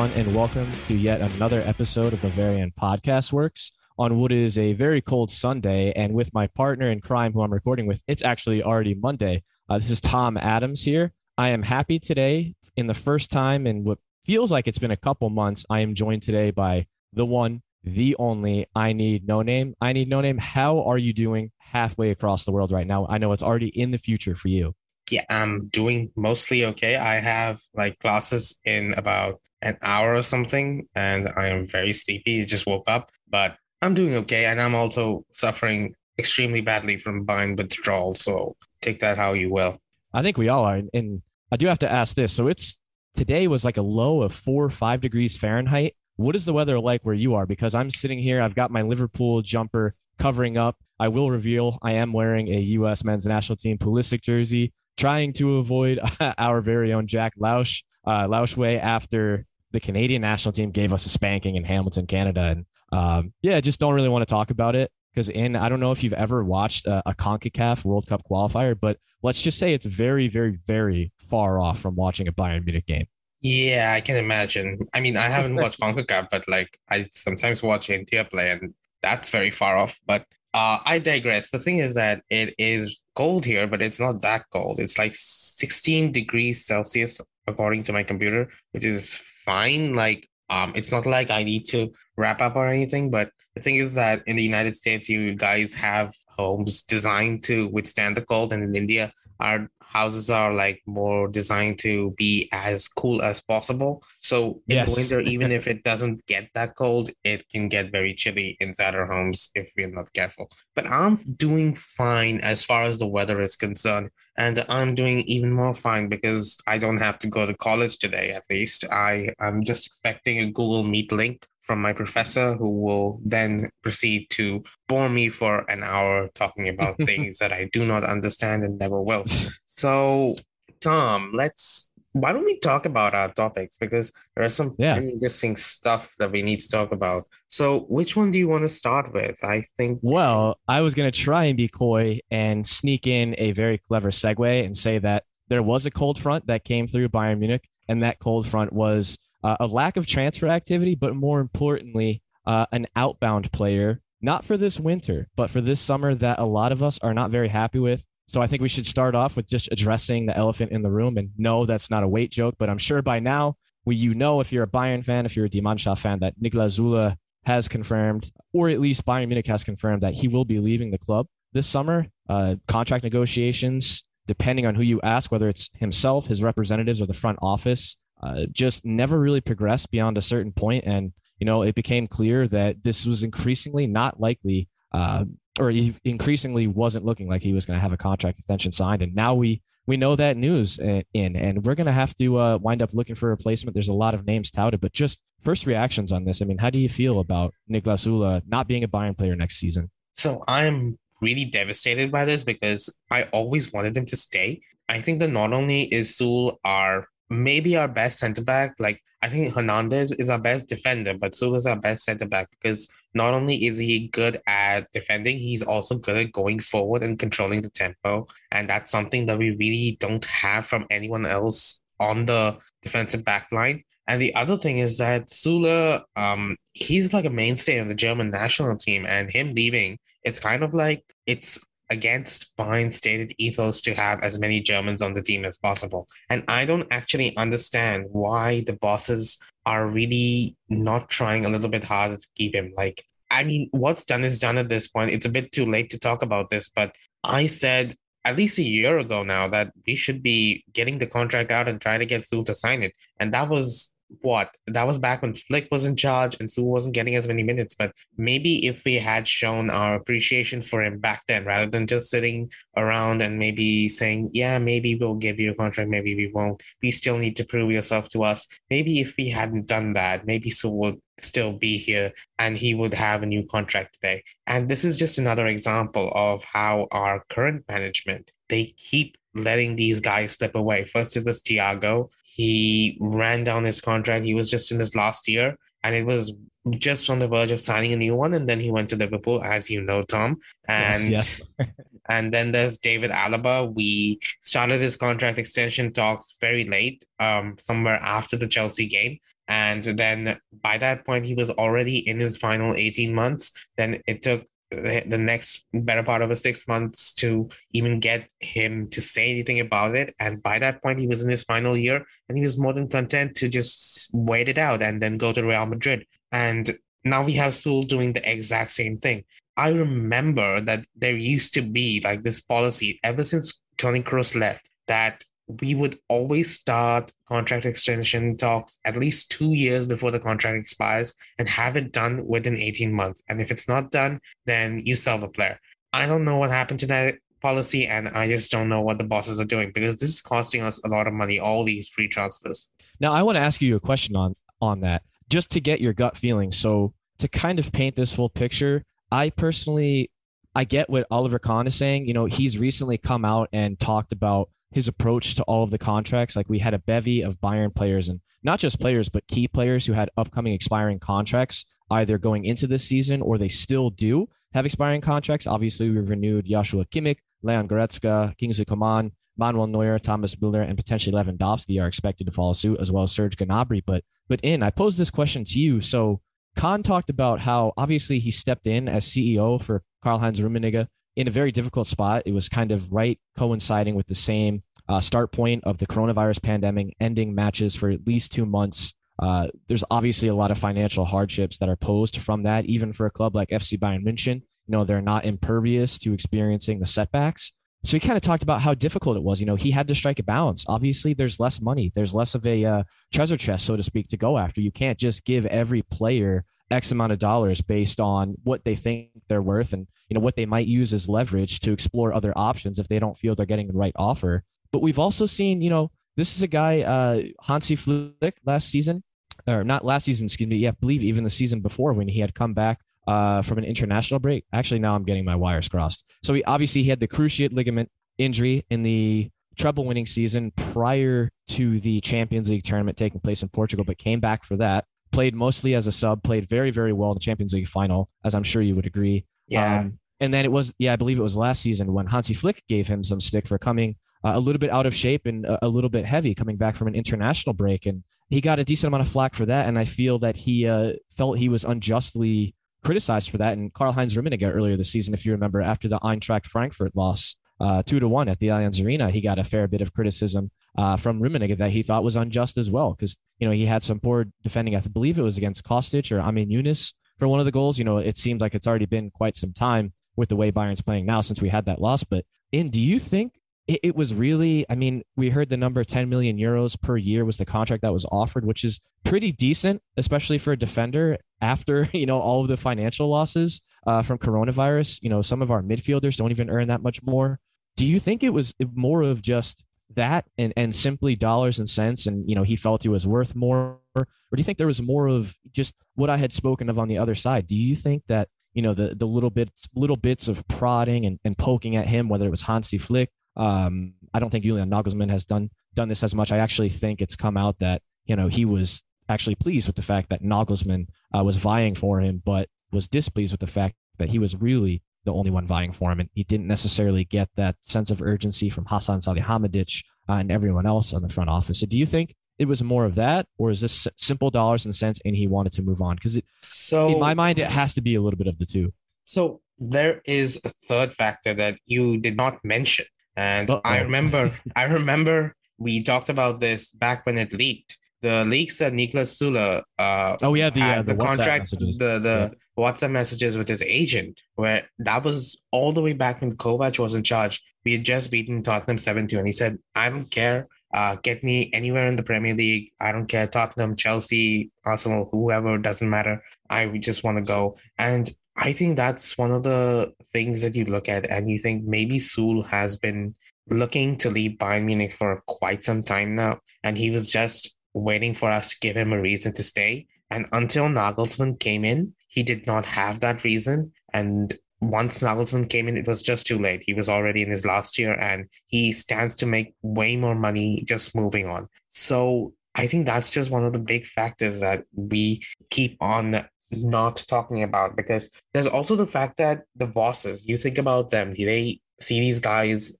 [0.00, 4.72] everyone, and welcome to yet another episode of Bavarian Podcast Works on what is a
[4.72, 5.92] very cold Sunday.
[5.92, 9.42] And with my partner in crime, who I'm recording with, it's actually already Monday.
[9.68, 11.12] Uh, this is Tom Adams here.
[11.36, 14.96] I am happy today, in the first time in what feels like it's been a
[14.96, 15.66] couple months.
[15.68, 19.74] I am joined today by the one, the only I need no name.
[19.82, 20.38] I need no name.
[20.38, 23.06] How are you doing halfway across the world right now?
[23.06, 24.74] I know it's already in the future for you.
[25.10, 26.96] Yeah, I'm doing mostly okay.
[26.96, 32.40] I have like classes in about an hour or something, and I am very sleepy.
[32.40, 34.46] I just woke up, but I'm doing okay.
[34.46, 38.14] And I'm also suffering extremely badly from Bayern withdrawal.
[38.14, 39.78] So take that how you will.
[40.12, 40.80] I think we all are.
[40.92, 42.32] And I do have to ask this.
[42.32, 42.78] So it's
[43.14, 45.94] today was like a low of four or five degrees Fahrenheit.
[46.16, 47.46] What is the weather like where you are?
[47.46, 50.76] Because I'm sitting here, I've got my Liverpool jumper covering up.
[50.98, 53.04] I will reveal I am wearing a U.S.
[53.04, 55.98] men's national team Pulisic jersey, trying to avoid
[56.38, 58.28] our very own Jack Lausch, uh,
[58.76, 62.40] after the Canadian national team gave us a spanking in Hamilton, Canada.
[62.40, 65.80] And um, yeah, just don't really want to talk about it because in I don't
[65.80, 69.74] know if you've ever watched a, a CONCACAF World Cup qualifier, but let's just say
[69.74, 73.06] it's very, very, very far off from watching a Bayern Munich game.
[73.42, 74.78] Yeah, I can imagine.
[74.92, 79.30] I mean, I haven't watched CONCACAF, but like I sometimes watch India play, and that's
[79.30, 79.98] very far off.
[80.06, 81.50] But uh, I digress.
[81.50, 84.80] The thing is that it is cold here, but it's not that cold.
[84.80, 89.94] It's like 16 degrees Celsius according to my computer, which is fine.
[89.94, 93.76] Like, um, it's not like I need to wrap up or anything, but the thing
[93.76, 98.52] is that in the United States, you guys have homes designed to withstand the cold,
[98.52, 104.02] and in India, our houses are like more designed to be as cool as possible.
[104.20, 104.96] So in yes.
[104.96, 109.06] winter, even if it doesn't get that cold, it can get very chilly inside our
[109.06, 110.48] homes if we're not careful.
[110.76, 114.10] But I'm doing fine as far as the weather is concerned.
[114.38, 118.30] And I'm doing even more fine because I don't have to go to college today,
[118.30, 118.84] at least.
[118.90, 124.28] I, I'm just expecting a Google Meet link from my professor, who will then proceed
[124.28, 128.76] to bore me for an hour talking about things that I do not understand and
[128.76, 129.24] never will.
[129.66, 130.36] So,
[130.80, 134.98] Tom, let's why don't we talk about our topics because there are some yeah.
[134.98, 137.22] interesting stuff that we need to talk about.
[137.48, 139.38] So, which one do you want to start with?
[139.44, 140.00] I think.
[140.02, 144.10] Well, I was going to try and be coy and sneak in a very clever
[144.10, 148.02] segue and say that there was a cold front that came through Bayern Munich, and
[148.02, 152.86] that cold front was uh, a lack of transfer activity, but more importantly, uh, an
[152.96, 156.98] outbound player, not for this winter, but for this summer that a lot of us
[157.00, 158.06] are not very happy with.
[158.28, 161.16] So I think we should start off with just addressing the elephant in the room.
[161.18, 164.40] And no, that's not a weight joke, but I'm sure by now we, you know,
[164.40, 168.30] if you're a Bayern fan, if you're a Die fan, that Niklas Süle has confirmed,
[168.52, 171.66] or at least Bayern Munich has confirmed that he will be leaving the club this
[171.66, 172.06] summer.
[172.28, 177.14] Uh, contract negotiations, depending on who you ask, whether it's himself, his representatives, or the
[177.14, 180.84] front office, uh, just never really progressed beyond a certain point.
[180.86, 185.24] And, you know, it became clear that this was increasingly not likely, uh,
[185.58, 185.70] or
[186.04, 189.02] increasingly wasn't looking like he was going to have a contract extension signed.
[189.02, 192.38] And now we, we know that news uh, in, and we're going to have to
[192.38, 193.74] uh, wind up looking for a replacement.
[193.74, 196.42] There's a lot of names touted, but just first reactions on this.
[196.42, 199.56] I mean, how do you feel about Niklas Süle not being a Bayern player next
[199.56, 199.90] season?
[200.12, 204.60] So I'm really devastated by this because I always wanted him to stay.
[204.88, 208.74] I think that not only is Süle our maybe our best center back.
[208.78, 212.48] Like I think Hernandez is our best defender, but so is our best center back
[212.50, 217.18] because not only is he good at defending, he's also good at going forward and
[217.18, 218.26] controlling the tempo.
[218.50, 223.48] And that's something that we really don't have from anyone else on the defensive back
[223.52, 223.84] line.
[224.06, 228.30] And the other thing is that Süle, um, he's like a mainstay of the German
[228.30, 233.94] national team, and him leaving, it's kind of like it's against Bayern's stated ethos to
[233.94, 236.08] have as many Germans on the team as possible.
[236.28, 241.84] And I don't actually understand why the bosses are really not trying a little bit
[241.84, 242.72] harder to keep him.
[242.76, 245.10] Like, I mean, what's done is done at this point.
[245.10, 248.62] It's a bit too late to talk about this, but I said at least a
[248.62, 252.22] year ago now that we should be getting the contract out and trying to get
[252.22, 252.92] Süle to sign it.
[253.18, 253.92] And that was
[254.22, 257.42] what that was back when Flick was in charge and Sue wasn't getting as many
[257.42, 257.74] minutes.
[257.74, 262.10] But maybe if we had shown our appreciation for him back then, rather than just
[262.10, 266.62] sitting around and maybe saying, "Yeah, maybe we'll give you a contract, maybe we won't.
[266.82, 270.50] You still need to prove yourself to us." Maybe if we hadn't done that, maybe
[270.50, 274.24] Sue would still be here and he would have a new contract today.
[274.46, 280.00] And this is just another example of how our current management they keep letting these
[280.00, 280.84] guys slip away.
[280.84, 282.10] First, it was Thiago.
[282.22, 284.24] He ran down his contract.
[284.24, 286.32] He was just in his last year, and it was
[286.70, 288.34] just on the verge of signing a new one.
[288.34, 290.38] And then he went to Liverpool, as you know, Tom.
[290.68, 291.68] And yes, yes.
[292.08, 293.72] and then there's David Alaba.
[293.72, 299.18] We started his contract extension talks very late, um, somewhere after the Chelsea game.
[299.48, 303.52] And then by that point, he was already in his final 18 months.
[303.76, 308.88] Then it took the next better part of a six months to even get him
[308.90, 310.14] to say anything about it.
[310.20, 312.88] And by that point, he was in his final year and he was more than
[312.88, 316.06] content to just wait it out and then go to Real Madrid.
[316.32, 316.70] And
[317.04, 319.24] now we have Süle doing the exact same thing.
[319.56, 324.70] I remember that there used to be like this policy ever since Tony Kroos left
[324.86, 325.24] that
[325.60, 331.14] we would always start contract extension talks at least two years before the contract expires
[331.38, 333.22] and have it done within 18 months.
[333.28, 335.58] And if it's not done, then you sell the player.
[335.92, 339.04] I don't know what happened to that policy, and I just don't know what the
[339.04, 342.08] bosses are doing because this is costing us a lot of money, all these free
[342.08, 342.68] transfers.
[343.00, 345.94] Now, I want to ask you a question on on that, just to get your
[345.94, 346.52] gut feeling.
[346.52, 350.10] So, to kind of paint this full picture, I personally
[350.54, 352.06] I get what Oliver Kahn is saying.
[352.06, 355.78] You know, he's recently come out and talked about his approach to all of the
[355.78, 356.36] contracts.
[356.36, 359.86] Like we had a bevy of Bayern players and not just players, but key players
[359.86, 364.66] who had upcoming expiring contracts, either going into this season or they still do have
[364.66, 365.46] expiring contracts.
[365.46, 371.14] Obviously, we renewed Joshua Kimmich, Leon Goretzka, Kingsley Coman, Manuel Neuer, Thomas Müller, and potentially
[371.14, 373.82] Lewandowski are expected to follow suit, as well as Serge Gnabry.
[373.84, 375.80] But but in, I pose this question to you.
[375.80, 376.20] So
[376.56, 380.86] Kahn talked about how obviously he stepped in as CEO for Karl Heinz Rummenigge
[381.20, 382.22] in a very difficult spot.
[382.24, 386.42] It was kind of right coinciding with the same uh, start point of the coronavirus
[386.42, 388.94] pandemic, ending matches for at least two months.
[389.18, 393.04] Uh, there's obviously a lot of financial hardships that are posed from that, even for
[393.04, 394.36] a club like FC Bayern München.
[394.36, 397.52] You know, they're not impervious to experiencing the setbacks.
[397.82, 399.40] So he kind of talked about how difficult it was.
[399.40, 400.66] You know, he had to strike a balance.
[400.68, 402.82] Obviously, there's less money, there's less of a uh,
[403.12, 404.60] treasure chest, so to speak, to go after.
[404.60, 409.08] You can't just give every player X amount of dollars based on what they think
[409.28, 412.78] they're worth and you know what they might use as leverage to explore other options
[412.78, 414.44] if they don't feel they're getting the right offer.
[414.72, 419.02] But we've also seen, you know, this is a guy, uh, Hansi Flick last season,
[419.46, 420.56] or not last season, excuse me.
[420.56, 423.64] Yeah, I believe even the season before when he had come back uh, from an
[423.64, 424.44] international break.
[424.52, 426.04] Actually, now I'm getting my wires crossed.
[426.22, 431.30] So he obviously he had the cruciate ligament injury in the treble winning season prior
[431.48, 435.34] to the Champions League tournament taking place in Portugal, but came back for that played
[435.34, 438.42] mostly as a sub, played very, very well in the Champions League final, as I'm
[438.42, 439.24] sure you would agree.
[439.48, 439.80] Yeah.
[439.80, 442.62] Um, and then it was, yeah, I believe it was last season when Hansi Flick
[442.68, 445.64] gave him some stick for coming uh, a little bit out of shape and a,
[445.64, 447.86] a, little bit heavy coming back from an international break.
[447.86, 449.66] And he got a decent amount of flack for that.
[449.66, 452.54] And I feel that he uh, felt he was unjustly
[452.84, 453.54] criticized for that.
[453.54, 457.36] And Karl Heinz Rummenigge earlier this season, if you remember, after the Eintracht Frankfurt loss,
[457.60, 460.50] uh, two to one at the Allianz Arena, he got a fair bit of criticism
[460.78, 463.82] uh, from Rummenigge that he thought was unjust as well because you know he had
[463.82, 464.74] some poor defending.
[464.74, 467.78] I believe it was against Kostic or Amin Younes for one of the goals.
[467.78, 470.80] You know, it seems like it's already been quite some time with the way Bayern's
[470.80, 472.02] playing now since we had that loss.
[472.02, 473.39] But in, do you think
[473.70, 474.66] it, it was really?
[474.68, 477.92] I mean, we heard the number 10 million euros per year was the contract that
[477.92, 482.48] was offered, which is pretty decent, especially for a defender after you know all of
[482.48, 484.98] the financial losses uh, from coronavirus.
[485.02, 487.38] You know, some of our midfielders don't even earn that much more.
[487.76, 489.62] Do you think it was more of just
[489.94, 493.34] that and and simply dollars and cents and you know he felt he was worth
[493.34, 496.78] more or do you think there was more of just what i had spoken of
[496.78, 499.96] on the other side do you think that you know the the little bits little
[499.96, 504.18] bits of prodding and, and poking at him whether it was hansi flick um, i
[504.18, 507.36] don't think julian nagelsmann has done done this as much i actually think it's come
[507.36, 511.36] out that you know he was actually pleased with the fact that nagelsmann uh, was
[511.36, 515.30] vying for him but was displeased with the fact that he was really the only
[515.30, 516.00] one vying for him.
[516.00, 520.66] And he didn't necessarily get that sense of urgency from Hassan Salihamidzic uh, and everyone
[520.66, 521.60] else on the front office.
[521.60, 524.74] So do you think it was more of that, or is this simple dollars and
[524.74, 525.96] cents, and he wanted to move on?
[525.96, 528.72] Because so in my mind, it has to be a little bit of the two.
[529.04, 532.86] So there is a third factor that you did not mention.
[533.20, 533.60] And Uh-oh.
[533.64, 538.72] I remember, I remember we talked about this back when it leaked the leaks that
[538.72, 541.76] Niklas Süle, uh oh yeah the uh, the, the contract messages.
[541.76, 542.62] the the yeah.
[542.62, 546.94] WhatsApp messages with his agent where that was all the way back when Kovac was
[546.94, 547.42] in charge.
[547.64, 550.46] We had just beaten Tottenham 7-2 and he said, I don't care.
[550.72, 552.72] Uh, get me anywhere in the Premier League.
[552.80, 553.26] I don't care.
[553.26, 556.22] Tottenham, Chelsea, Arsenal, whoever, doesn't matter.
[556.48, 557.56] I just want to go.
[557.78, 561.64] And I think that's one of the things that you look at and you think
[561.64, 563.14] maybe Süle has been
[563.48, 566.38] looking to leave Bayern Munich for quite some time now.
[566.62, 569.86] And he was just waiting for us to give him a reason to stay.
[570.10, 573.72] And until Nagelsmann came in, he did not have that reason.
[573.92, 576.62] And once Nagelsmann came in, it was just too late.
[576.64, 580.64] He was already in his last year and he stands to make way more money
[580.66, 581.48] just moving on.
[581.68, 587.04] So I think that's just one of the big factors that we keep on not
[587.08, 591.60] talking about because there's also the fact that the bosses, you think about them, they
[591.78, 592.76] see these guys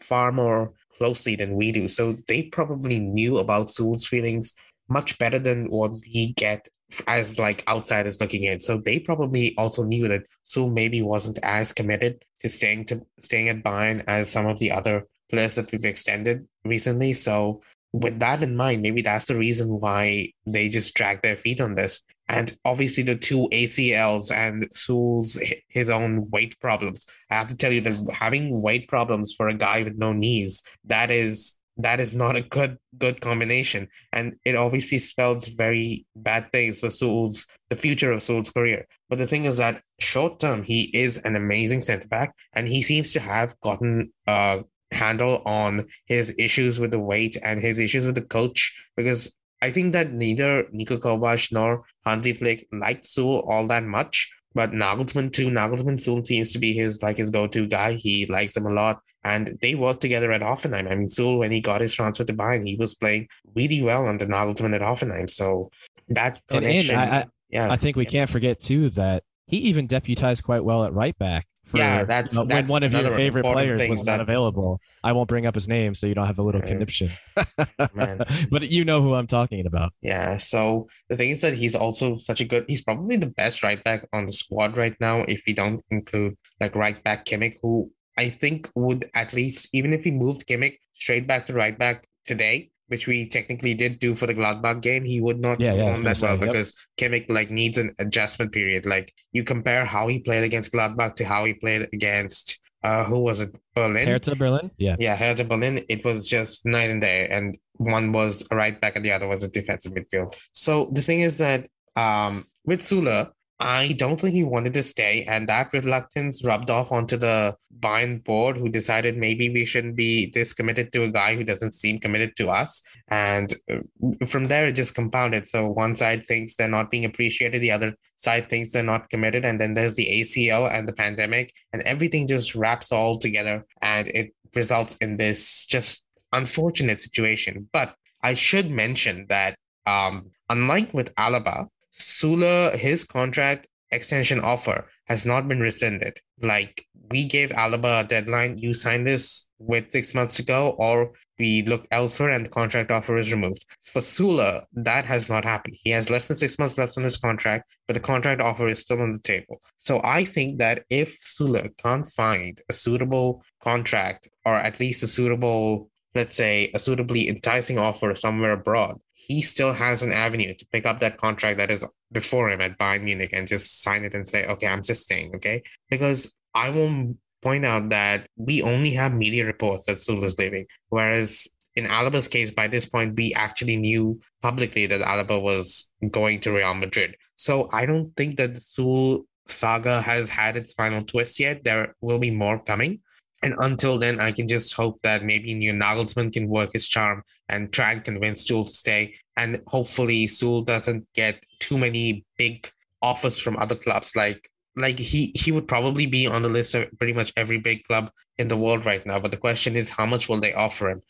[0.00, 1.86] far more closely than we do.
[1.86, 4.54] So they probably knew about Süle's feelings
[4.88, 6.66] much better than what we get
[7.06, 8.60] as like outsiders looking in.
[8.60, 13.48] So they probably also knew that Süle maybe wasn't as committed to staying to staying
[13.48, 17.12] at Bayern as some of the other players that we've extended recently.
[17.12, 21.60] So with that in mind, maybe that's the reason why they just dragged their feet
[21.60, 22.04] on this.
[22.28, 27.06] And obviously, the two ACLs and Süle's his own weight problems.
[27.28, 30.62] I have to tell you that having weight problems for a guy with no knees,
[30.84, 33.88] that is that is not a good good combination.
[34.12, 38.86] And it obviously spells very bad things for Süle's the future of Süle's career.
[39.08, 42.82] But the thing is that short term, he is an amazing centre back, and he
[42.82, 48.06] seems to have gotten a handle on his issues with the weight and his issues
[48.06, 53.46] with the coach because I think that neither Niko Kovac nor Hansi Flick liked Süle
[53.46, 54.30] all that much.
[54.54, 55.48] But Nagelsmann too.
[55.48, 57.92] Nagelsmann Süle seems to be his like his go-to guy.
[57.92, 60.90] He likes him a lot, and they worked together at Hoffenheim.
[60.90, 64.06] I mean, Süle when he got his transfer to Bayern, he was playing really well
[64.06, 65.30] under Nagelsmann at Hoffenheim.
[65.30, 65.70] So
[66.08, 69.58] that connection, and, and I, I, yeah, I think we can't forget too that he
[69.58, 72.82] even deputized quite well at right back for, yeah, that's, you know, that's when one
[72.82, 74.80] of your favorite players was that, not available.
[75.04, 77.10] I won't bring up his name so you don't have a little conniption.
[77.76, 79.92] but you know who I'm talking about.
[80.02, 80.36] Yeah.
[80.38, 82.64] So the thing is that he's also such a good.
[82.68, 85.24] He's probably the best right back on the squad right now.
[85.28, 89.92] If we don't include like right back Kimmich, who I think would at least even
[89.92, 94.16] if he moved Kimmich straight back to right back today, which we technically did do
[94.16, 96.40] for the Gladbach game, he would not yeah, perform yeah, that well yep.
[96.40, 98.84] because Kimmich like needs an adjustment period.
[98.84, 103.20] Like you compare how he played against Gladbach to how he played against uh who
[103.20, 104.08] was it Berlin?
[104.08, 104.70] Hertha Berlin.
[104.76, 105.84] Yeah, yeah, Hertha Berlin.
[105.88, 109.28] It was just night and day, and one was a right back and the other
[109.28, 110.36] was a defensive midfield.
[110.52, 115.24] So the thing is that um with Süle, I don't think he wanted to stay,
[115.24, 120.30] and that reluctance rubbed off onto the Bayern board, who decided maybe we shouldn't be
[120.30, 122.82] this committed to a guy who doesn't seem committed to us.
[123.08, 125.46] And uh, from there, it just compounded.
[125.46, 129.44] So one side thinks they're not being appreciated, the other side thinks they're not committed,
[129.44, 134.08] and then there's the ACL and the pandemic, and everything just wraps all together, and
[134.08, 137.68] it results in this just unfortunate situation.
[137.72, 139.54] But I should mention that,
[139.86, 146.18] um, unlike with Alaba, Süle, his contract extension offer has not been rescinded.
[146.42, 151.12] Like we gave Alaba a deadline, you sign this with six months to go, or
[151.38, 153.64] we look elsewhere and the contract offer is removed.
[153.82, 155.76] For Süle, that has not happened.
[155.82, 158.80] He has less than six months left on his contract, but the contract offer is
[158.80, 159.60] still on the table.
[159.76, 165.08] So I think that if Süle can't find a suitable contract or at least a
[165.08, 168.98] suitable, let's say, a suitably enticing offer somewhere abroad,
[169.30, 172.76] he still has an avenue to pick up that contract that is before him at
[172.80, 175.62] Bayern Munich and just sign it and say, okay, I'm just staying, okay?
[175.88, 180.66] Because I will point out that we only have media reports that Sul is leaving,
[180.88, 186.40] whereas in Alaba's case, by this point, we actually knew publicly that Alaba was going
[186.40, 187.14] to Real Madrid.
[187.36, 191.62] So I don't think that the Sul saga has had its final twist yet.
[191.62, 192.98] There will be more coming.
[193.42, 197.22] And until then, I can just hope that maybe new Nagelsmann can work his charm
[197.48, 199.14] and try and convince Süle to stay.
[199.36, 202.70] And hopefully, Süle doesn't get too many big
[203.00, 204.14] offers from other clubs.
[204.14, 207.84] Like, like he he would probably be on the list of pretty much every big
[207.84, 209.18] club in the world right now.
[209.18, 211.02] But the question is, how much will they offer him?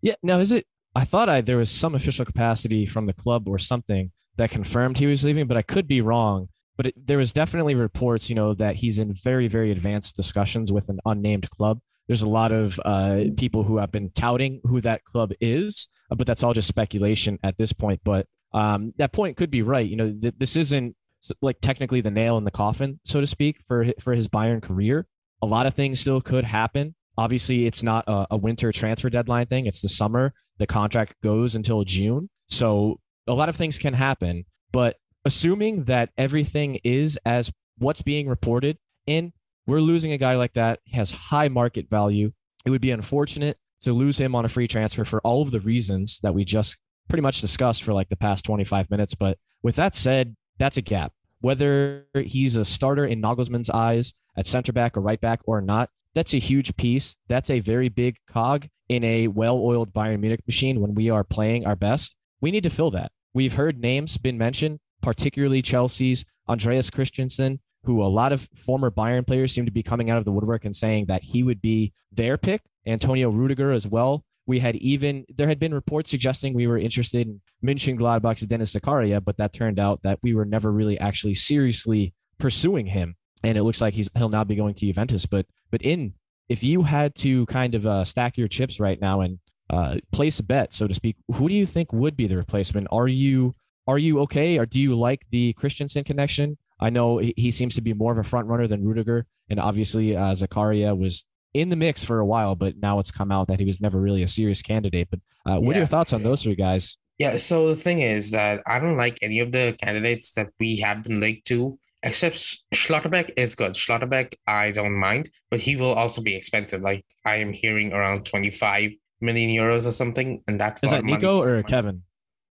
[0.00, 0.14] Yeah.
[0.22, 0.66] Now, is it?
[0.94, 4.98] I thought I there was some official capacity from the club or something that confirmed
[4.98, 6.48] he was leaving, but I could be wrong
[6.82, 10.72] but it, there was definitely reports, you know, that he's in very, very advanced discussions
[10.72, 11.80] with an unnamed club.
[12.08, 16.16] There's a lot of uh, people who have been touting who that club is, uh,
[16.16, 18.00] but that's all just speculation at this point.
[18.02, 19.88] But um, that point could be right.
[19.88, 20.96] You know, th- this isn't
[21.40, 25.06] like technically the nail in the coffin, so to speak, for for his Bayern career.
[25.40, 26.96] A lot of things still could happen.
[27.16, 29.66] Obviously, it's not a, a winter transfer deadline thing.
[29.66, 30.34] It's the summer.
[30.58, 32.98] The contract goes until June, so
[33.28, 34.46] a lot of things can happen.
[34.72, 39.32] But assuming that everything is as what's being reported in,
[39.66, 40.80] we're losing a guy like that.
[40.84, 42.32] He has high market value.
[42.64, 45.60] It would be unfortunate to lose him on a free transfer for all of the
[45.60, 49.14] reasons that we just pretty much discussed for like the past 25 minutes.
[49.14, 51.12] But with that said, that's a gap.
[51.40, 55.90] Whether he's a starter in Nagelsmann's eyes at center back or right back or not,
[56.14, 57.16] that's a huge piece.
[57.28, 61.24] That's a very big cog in a well oiled Bayern Munich machine when we are
[61.24, 62.14] playing our best.
[62.40, 63.12] We need to fill that.
[63.34, 69.26] We've heard names been mentioned particularly Chelsea's Andreas Christensen, who a lot of former Bayern
[69.26, 71.92] players seem to be coming out of the woodwork and saying that he would be
[72.12, 72.62] their pick.
[72.86, 74.24] Antonio Rudiger as well.
[74.46, 79.24] We had even there had been reports suggesting we were interested in Mönchengladbach's Denis Zakaria,
[79.24, 83.14] but that turned out that we were never really actually seriously pursuing him.
[83.44, 85.26] And it looks like he's he'll now be going to Juventus.
[85.26, 86.14] But but in
[86.48, 89.38] if you had to kind of uh, stack your chips right now and
[89.70, 91.16] uh, place a bet, so to speak.
[91.34, 92.88] Who do you think would be the replacement?
[92.90, 93.52] Are you
[93.86, 96.56] are you okay, or do you like the Christensen connection?
[96.80, 100.16] I know he seems to be more of a front runner than Rudiger, and obviously
[100.16, 101.24] uh, Zakaria was
[101.54, 104.00] in the mix for a while, but now it's come out that he was never
[104.00, 105.08] really a serious candidate.
[105.10, 105.76] But uh, what yeah.
[105.76, 106.96] are your thoughts on those three guys?
[107.18, 110.76] Yeah, so the thing is that I don't like any of the candidates that we
[110.78, 112.36] have been linked to, except
[112.74, 113.74] Schlotterbeck is good.
[113.74, 116.80] Schlotterbeck, I don't mind, but he will also be expensive.
[116.80, 121.40] Like I am hearing around 25 million euros or something, and that's is that Nico
[121.40, 122.02] or Kevin?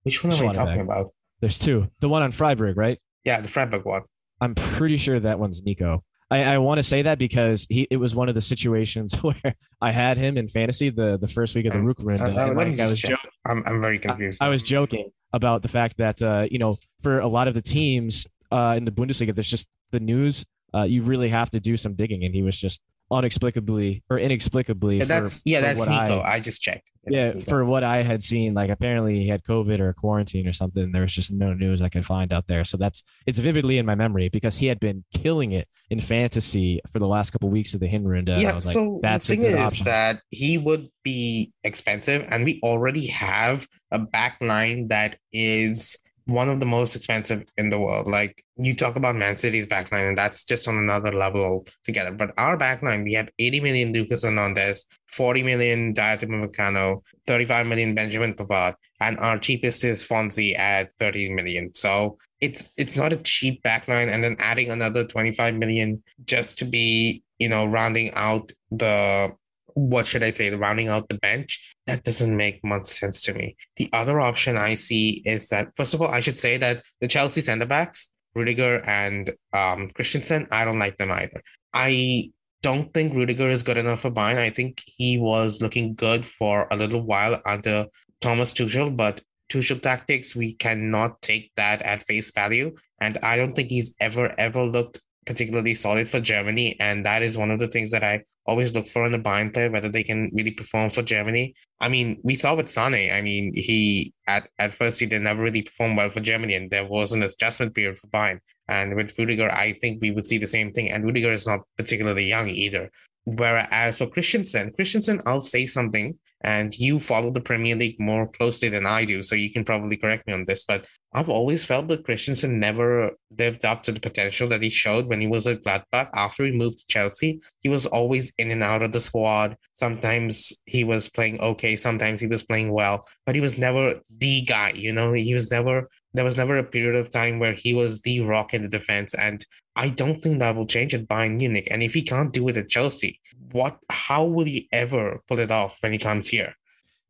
[0.02, 1.12] Which one am I talking about?
[1.40, 1.88] There's two.
[2.00, 2.98] The one on Freiburg, right?
[3.24, 4.02] Yeah, the Freiburg one.
[4.40, 6.04] I'm pretty sure that one's Nico.
[6.30, 9.54] I, I want to say that because he it was one of the situations where
[9.80, 12.20] I had him in fantasy the the first week of the Rückrunde.
[12.20, 13.30] Uh, uh, like, I was joking.
[13.46, 14.42] I'm, I'm very confused.
[14.42, 17.54] I, I was joking about the fact that uh, you know for a lot of
[17.54, 20.44] the teams uh, in the Bundesliga, there's just the news.
[20.74, 24.98] Uh, you really have to do some digging, and he was just unexplicably or inexplicably.
[24.98, 26.20] Yeah, that's for, yeah, for that's Nico.
[26.20, 26.90] I, I, just checked.
[27.06, 30.52] Yeah, yeah for what I had seen, like apparently he had COVID or quarantine or
[30.52, 30.92] something.
[30.92, 32.64] There was just no news I could find out there.
[32.64, 36.80] So that's it's vividly in my memory because he had been killing it in fantasy
[36.92, 38.40] for the last couple of weeks of the Hinrunde.
[38.40, 39.84] Yeah, so like, that's the thing is option.
[39.86, 45.96] that he would be expensive, and we already have a back line that is
[46.28, 48.06] one of the most expensive in the world.
[48.06, 52.12] Like you talk about Man City's backline, and that's just on another level together.
[52.12, 58.34] But our backline, we have 80 million Lucas Hernandez, 40 million Upamecano, 35 million Benjamin
[58.34, 61.74] Pavard, and our cheapest is Fonzie at 30 million.
[61.74, 66.66] So it's it's not a cheap backline, and then adding another 25 million just to
[66.66, 69.32] be you know rounding out the
[69.78, 73.56] what should I say, rounding out the bench, that doesn't make much sense to me.
[73.76, 77.08] The other option I see is that, first of all, I should say that the
[77.08, 81.42] Chelsea centre backs, Rudiger and um, Christensen, I don't like them either.
[81.72, 82.30] I
[82.62, 84.38] don't think Rudiger is good enough for Bayern.
[84.38, 87.86] I think he was looking good for a little while under
[88.20, 92.74] Thomas Tuchel, but Tuchel tactics, we cannot take that at face value.
[93.00, 96.74] And I don't think he's ever, ever looked particularly solid for Germany.
[96.80, 99.52] And that is one of the things that I always look for in the Bayern
[99.52, 101.54] player, whether they can really perform for Germany.
[101.80, 105.42] I mean, we saw with Sane, I mean, he at, at first he did never
[105.42, 108.38] really perform well for Germany, and there was an adjustment period for Bayern.
[108.68, 110.90] And with Rudiger, I think we would see the same thing.
[110.90, 112.90] And Rudiger is not particularly young either.
[113.24, 118.68] Whereas for Christensen, Christensen, I'll say something and you follow the Premier League more closely
[118.68, 120.64] than I do, so you can probably correct me on this.
[120.64, 125.06] But I've always felt that Christensen never lived up to the potential that he showed
[125.06, 126.10] when he was at Gladbach.
[126.14, 129.56] After he moved to Chelsea, he was always in and out of the squad.
[129.72, 134.42] Sometimes he was playing okay, sometimes he was playing well, but he was never the
[134.42, 134.70] guy.
[134.70, 135.88] You know, he was never.
[136.14, 139.14] There was never a period of time where he was the rock in the defense,
[139.14, 139.44] and
[139.76, 141.68] I don't think that will change at Bayern Munich.
[141.70, 143.20] And if he can't do it at Chelsea,
[143.52, 143.78] what?
[143.90, 146.54] How will he ever pull it off when he comes here?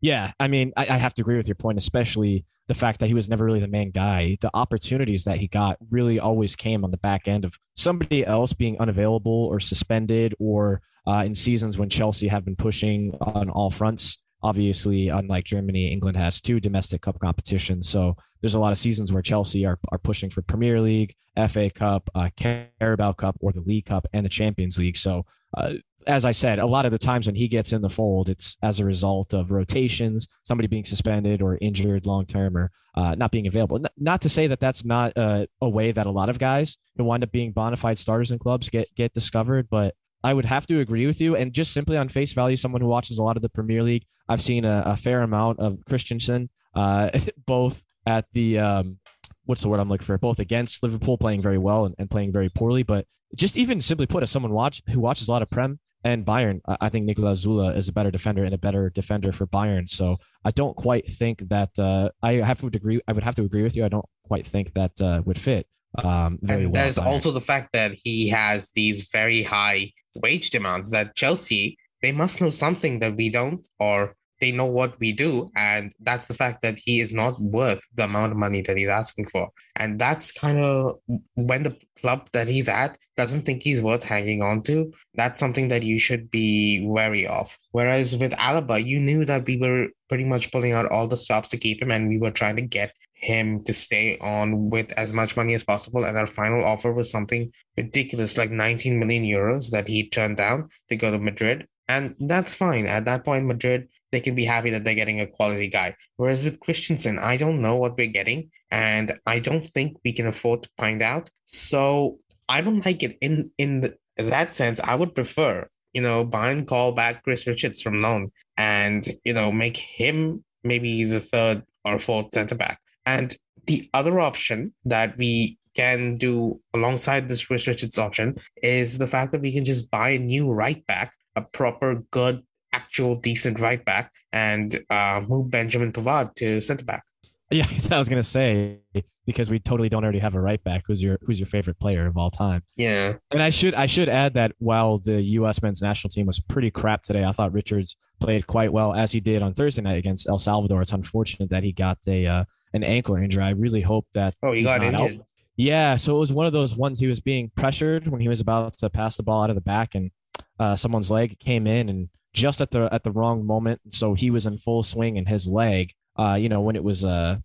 [0.00, 3.08] Yeah, I mean, I, I have to agree with your point, especially the fact that
[3.08, 4.36] he was never really the main guy.
[4.40, 8.52] The opportunities that he got really always came on the back end of somebody else
[8.52, 13.70] being unavailable or suspended, or uh, in seasons when Chelsea have been pushing on all
[13.70, 14.18] fronts.
[14.42, 17.88] Obviously, unlike Germany, England has two domestic cup competitions.
[17.88, 21.14] So there's a lot of seasons where Chelsea are, are pushing for Premier League,
[21.48, 24.96] FA Cup, uh, Carabao Cup, or the League Cup and the Champions League.
[24.96, 25.24] So,
[25.56, 25.74] uh,
[26.06, 28.56] as I said, a lot of the times when he gets in the fold, it's
[28.62, 33.30] as a result of rotations, somebody being suspended or injured long term or uh, not
[33.30, 33.76] being available.
[33.76, 36.76] N- not to say that that's not uh, a way that a lot of guys
[36.96, 40.46] who wind up being bona fide starters in clubs get get discovered, but I would
[40.46, 41.36] have to agree with you.
[41.36, 44.04] And just simply on face value, someone who watches a lot of the Premier League,
[44.28, 47.10] I've seen a, a fair amount of Christensen, uh,
[47.46, 48.98] both at the um,
[49.44, 50.18] what's the word I'm looking for?
[50.18, 53.06] Both against Liverpool playing very well and, and, playing very poorly, but
[53.36, 56.60] just even simply put, as someone watch who watches a lot of Prem and Bayern,
[56.66, 59.88] I, think Niklas Süle is a better defender and a better defender for Bayern.
[59.88, 63.00] So I don't quite think that uh, I have to agree.
[63.08, 63.84] I would have to agree with you.
[63.84, 65.66] I don't quite think that uh, would fit.
[66.04, 69.90] Um, very and well there's also the fact that he has these very high
[70.22, 74.98] wage demands that Chelsea they must know something that we don't, or they know what
[75.00, 78.60] we do and that's the fact that he is not worth the amount of money
[78.62, 79.48] that he's asking for.
[79.76, 80.98] And that's kind of
[81.34, 84.92] when the club that he's at doesn't think he's worth hanging on to.
[85.14, 87.56] That's something that you should be wary of.
[87.72, 91.48] Whereas with Alaba you knew that we were pretty much pulling out all the stops
[91.50, 95.12] to keep him and we were trying to get him to stay on with as
[95.12, 96.04] much money as possible.
[96.04, 100.68] And our final offer was something ridiculous like 19 million euros that he turned down
[100.88, 102.86] to go to Madrid and that's fine.
[102.86, 105.96] At that point, Madrid, they can be happy that they're getting a quality guy.
[106.16, 110.26] Whereas with Christensen, I don't know what we're getting, and I don't think we can
[110.26, 111.30] afford to find out.
[111.46, 114.80] So I don't like it in in, the, that sense.
[114.80, 119.50] I would prefer you know, Bayern call back Chris Richards from loan and, you know,
[119.50, 122.80] make him maybe the third or fourth center back.
[123.06, 129.06] And the other option that we can do alongside this Chris Richards option is the
[129.06, 133.60] fact that we can just buy a new right back, a proper, good, actual, decent
[133.60, 137.04] right back, and uh, move Benjamin Pavard to center back.
[137.50, 138.80] Yeah, I was gonna say
[139.24, 140.84] because we totally don't already have a right back.
[140.86, 142.62] Who's your Who's your favorite player of all time?
[142.76, 145.62] Yeah, and I should I should add that while the U.S.
[145.62, 149.20] men's national team was pretty crap today, I thought Richards played quite well as he
[149.20, 150.82] did on Thursday night against El Salvador.
[150.82, 153.44] It's unfortunate that he got a uh, an ankle injury.
[153.44, 154.34] I really hope that.
[154.42, 155.20] Oh, he got injured.
[155.20, 155.26] Out.
[155.56, 158.40] Yeah, so it was one of those ones he was being pressured when he was
[158.40, 160.10] about to pass the ball out of the back, and
[160.58, 163.80] uh, someone's leg came in and just at the at the wrong moment.
[163.90, 167.04] So he was in full swing, and his leg, uh, you know, when it was
[167.04, 167.38] uh,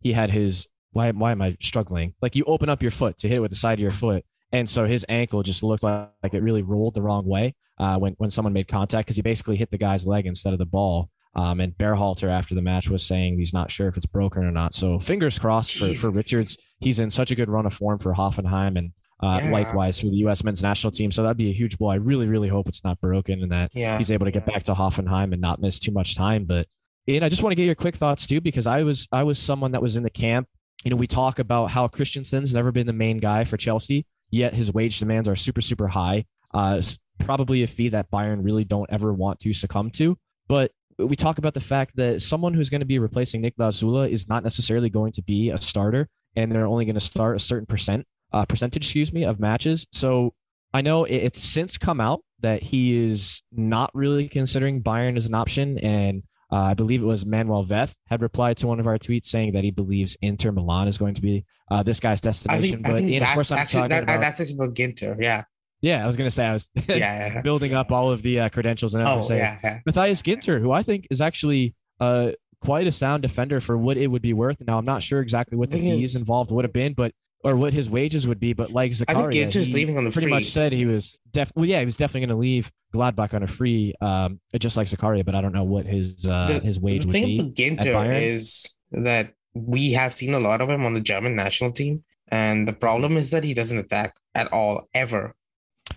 [0.00, 2.14] he had his why why am I struggling?
[2.20, 4.24] Like you open up your foot to hit it with the side of your foot,
[4.52, 7.96] and so his ankle just looked like, like it really rolled the wrong way uh,
[7.98, 10.66] when when someone made contact because he basically hit the guy's leg instead of the
[10.66, 11.08] ball.
[11.34, 14.50] Um, and Berhalter after the match was saying he's not sure if it's broken or
[14.50, 14.74] not.
[14.74, 16.58] So fingers crossed for, for Richards.
[16.78, 18.92] He's in such a good run of form for Hoffenheim and
[19.22, 19.50] uh, yeah.
[19.50, 20.44] likewise for the U.S.
[20.44, 21.12] men's national team.
[21.12, 21.90] So that'd be a huge blow.
[21.90, 23.98] I really, really hope it's not broken and that yeah.
[23.98, 26.44] he's able to get back to Hoffenheim and not miss too much time.
[26.44, 26.66] But
[27.08, 29.38] and I just want to get your quick thoughts too, because I was I was
[29.38, 30.48] someone that was in the camp
[30.84, 34.54] you know, we talk about how Christensen's never been the main guy for Chelsea, yet
[34.54, 36.24] his wage demands are super, super high.
[36.52, 36.82] Uh,
[37.20, 40.18] probably a fee that Bayern really don't ever want to succumb to.
[40.48, 44.10] But we talk about the fact that someone who's going to be replacing Niklas Süle
[44.10, 47.40] is not necessarily going to be a starter, and they're only going to start a
[47.40, 49.86] certain percent uh, percentage, excuse me, of matches.
[49.92, 50.34] So
[50.72, 55.34] I know it's since come out that he is not really considering Bayern as an
[55.34, 58.98] option, and uh, I believe it was Manuel Veth had replied to one of our
[58.98, 62.64] tweets saying that he believes Inter Milan is going to be uh, this guy's destination.
[62.64, 65.16] I think, but I think of course, I'm actually, that, about, that's actually about Ginter.
[65.18, 65.44] Yeah.
[65.80, 67.40] Yeah, I was going to say I was yeah, yeah.
[67.42, 69.80] building up all of the uh, credentials and oh, yeah, yeah.
[69.84, 74.06] Matthias Ginter, who I think is actually uh, quite a sound defender for what it
[74.06, 74.64] would be worth.
[74.64, 77.12] Now I'm not sure exactly what the fees involved would have been, but
[77.44, 78.52] or what his wages would be.
[78.52, 80.32] But like Zakaria, I think Ginter's leaving on the pretty free.
[80.32, 81.52] much said he was def.
[81.54, 84.86] Well, yeah, he was definitely going to leave Gladbach on a free, um, just like
[84.86, 85.24] Zakaria.
[85.24, 87.20] But I don't know what his uh, the, his wage the would be.
[87.20, 91.00] The thing with Ginter is that we have seen a lot of him on the
[91.00, 95.34] German national team, and the problem is that he doesn't attack at all ever.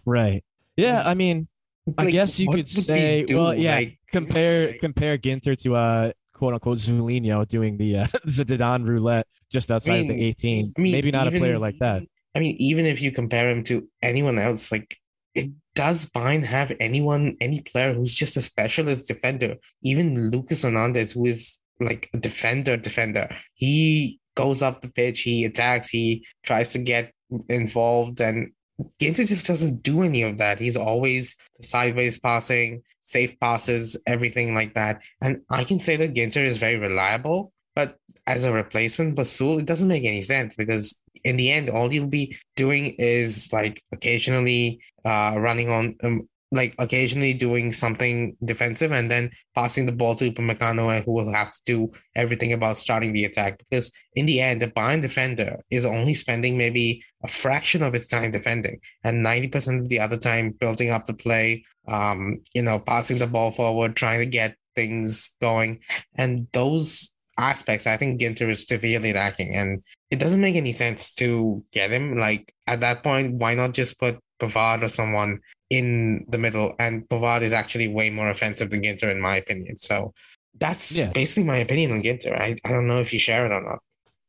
[0.05, 0.43] Right.
[0.75, 1.03] Yeah.
[1.05, 1.47] I mean,
[1.85, 6.53] like, I guess you could say, well, yeah, like, compare compare Ginter to uh quote
[6.53, 10.73] unquote Zulinho doing the uh, Zidane roulette just outside I mean, the 18.
[10.77, 12.03] I mean, Maybe not even, a player like that.
[12.35, 14.97] I mean, even if you compare him to anyone else, like
[15.33, 19.55] it does Bayern have anyone, any player who's just a specialist defender?
[19.81, 23.29] Even Lucas Hernandez, who is like a defender, defender.
[23.53, 27.11] He goes up the pitch, he attacks, he tries to get
[27.49, 28.51] involved, and
[28.99, 30.59] Ginter just doesn't do any of that.
[30.59, 35.01] He's always sideways passing, safe passes, everything like that.
[35.21, 39.65] And I can say that Ginter is very reliable, but as a replacement, Basul, it
[39.65, 44.79] doesn't make any sense because in the end, all you'll be doing is like occasionally
[45.05, 50.31] uh, running on um, like occasionally doing something defensive and then passing the ball to
[50.31, 53.59] Upamecano who will have to do everything about starting the attack.
[53.59, 58.07] Because in the end the Bayern defender is only spending maybe a fraction of his
[58.07, 62.79] time defending and 90% of the other time building up the play um you know
[62.79, 65.79] passing the ball forward trying to get things going.
[66.15, 71.13] And those aspects I think Ginter is severely lacking and it doesn't make any sense
[71.15, 72.17] to get him.
[72.17, 75.39] Like at that point why not just put Pavard or someone
[75.77, 79.77] in the middle, and Pavard is actually way more offensive than Ginter, in my opinion.
[79.77, 80.13] So
[80.57, 81.11] that's yeah.
[81.11, 82.39] basically my opinion on Ginter.
[82.39, 83.79] I, I don't know if you share it or not.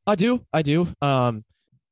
[0.07, 0.45] I do.
[0.53, 0.89] I do.
[1.03, 1.45] Um,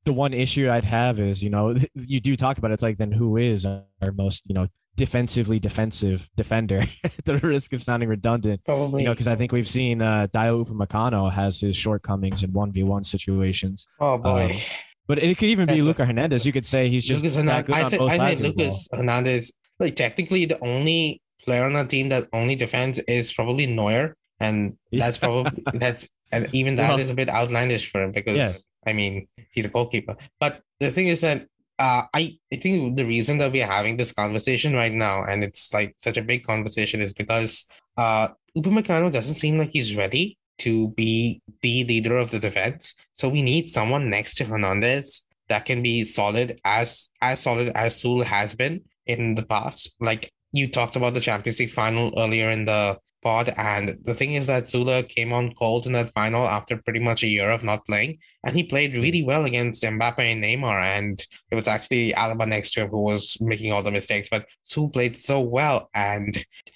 [0.05, 2.99] the one issue I'd have is, you know, you do talk about it, it's like,
[2.99, 8.09] then who is our most, you know, defensively defensive defender at the risk of sounding
[8.09, 8.61] redundant.
[8.65, 9.03] Probably.
[9.03, 13.05] You know, because I think we've seen uh, Dayot Upamecano has his shortcomings in 1v1
[13.05, 13.87] situations.
[14.01, 14.53] Oh, boy.
[14.53, 14.61] Um,
[15.07, 16.47] but it could even be Luca a, Hernandez.
[16.47, 19.53] You could say he's just Lucas that good I, on both I think Lucas Hernandez,
[19.79, 24.77] like technically the only player on the team that only defends is probably Neuer, and
[24.93, 28.91] that's probably that's and even that well, is a bit outlandish for him because yeah.
[28.91, 30.17] I mean he's a goalkeeper.
[30.41, 31.47] But the thing is that
[31.79, 35.75] uh, I I think the reason that we're having this conversation right now and it's
[35.75, 40.89] like such a big conversation is because uh Upamecano doesn't seem like he's ready to
[40.91, 42.95] be the leader of the defense.
[43.13, 48.03] So we need someone next to Hernandez that can be solid as as solid as
[48.03, 49.95] Süle has been in the past.
[50.01, 53.53] Like you talked about the Champions League final earlier in the pod.
[53.57, 57.23] And the thing is that Süle came on cold in that final after pretty much
[57.23, 58.19] a year of not playing.
[58.45, 59.01] And he played hmm.
[59.01, 60.85] really well against Mbappe and Neymar.
[60.85, 64.29] And it was actually Alaba next to him who was making all the mistakes.
[64.29, 65.91] But Su played so well.
[65.95, 66.33] And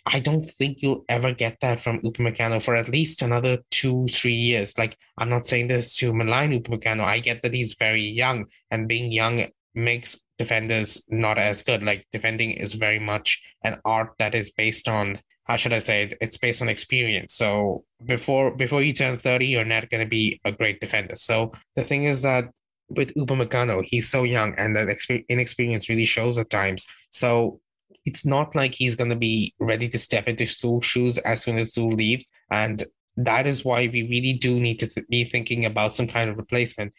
[0.06, 4.32] I don't think you'll ever get that from Upamecano for at least another two, three
[4.32, 4.76] years.
[4.76, 7.04] Like, I'm not saying this to malign Upamecano.
[7.04, 8.46] I get that he's very young.
[8.70, 11.82] And being young makes defenders not as good.
[11.82, 16.02] Like defending is very much an art that is based on how should I say
[16.04, 16.14] it?
[16.20, 17.34] It's based on experience.
[17.34, 21.16] So before before you turn 30, you're not gonna be a great defender.
[21.16, 22.50] So the thing is that
[22.90, 24.88] with Upamecano, he's so young and that
[25.28, 26.86] inexperience really shows at times.
[27.12, 27.60] So
[28.04, 31.58] it's not like he's going to be ready to step into Su's shoes as soon
[31.58, 32.30] as Su leaves.
[32.50, 32.82] And
[33.16, 36.38] that is why we really do need to th- be thinking about some kind of
[36.38, 36.94] replacement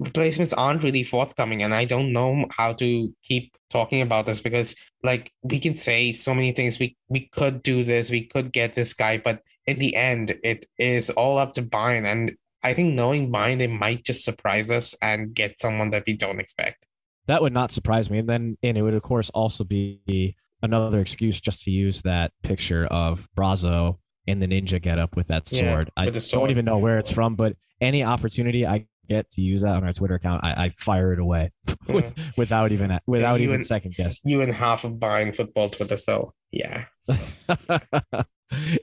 [0.00, 4.74] replacements aren't really forthcoming and i don't know how to keep talking about this because
[5.02, 8.74] like we can say so many things we we could do this we could get
[8.74, 12.94] this guy but in the end it is all up to Bayern and I think
[12.94, 16.86] knowing Bayern they might just surprise us and get someone that we don't expect
[17.26, 21.00] that would not surprise me and then and it would of course also be another
[21.00, 25.90] excuse just to use that picture of Brazzo in the ninja getup with that sword.
[25.96, 26.42] Yeah, with I sword.
[26.42, 29.84] don't even know where it's from, but any opportunity I get to use that on
[29.84, 31.50] our Twitter account, I, I fire it away
[31.88, 32.00] yeah.
[32.00, 32.22] Hmm.
[32.36, 34.20] without even without yeah, even and, second guess.
[34.24, 36.84] You and half of Bayern football Twitter, so yeah.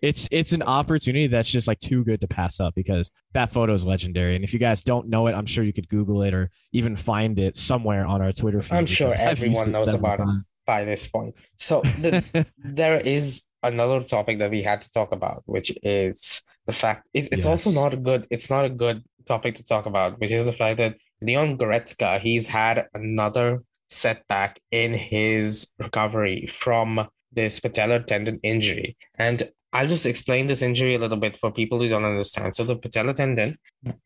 [0.02, 3.74] it's it's an opportunity that's just like too good to pass up because that photo
[3.74, 4.36] is legendary.
[4.36, 6.96] And if you guys don't know it, I'm sure you could Google it or even
[6.96, 8.76] find it somewhere on our Twitter feed.
[8.76, 10.42] I'm sure everyone knows about times.
[10.42, 11.36] it by this point.
[11.58, 16.74] So the, there is another topic that we had to talk about, which is the
[16.74, 17.46] fact it's, it's yes.
[17.46, 20.54] also not a good it's not a good topic to talk about, which is the
[20.54, 28.40] fact that Leon Goretzka, he's had another setback in his recovery from this patellar tendon
[28.44, 28.98] injury.
[29.16, 32.56] And I'll just explain this injury a little bit for people who don't understand.
[32.56, 33.58] So the patellar tendon,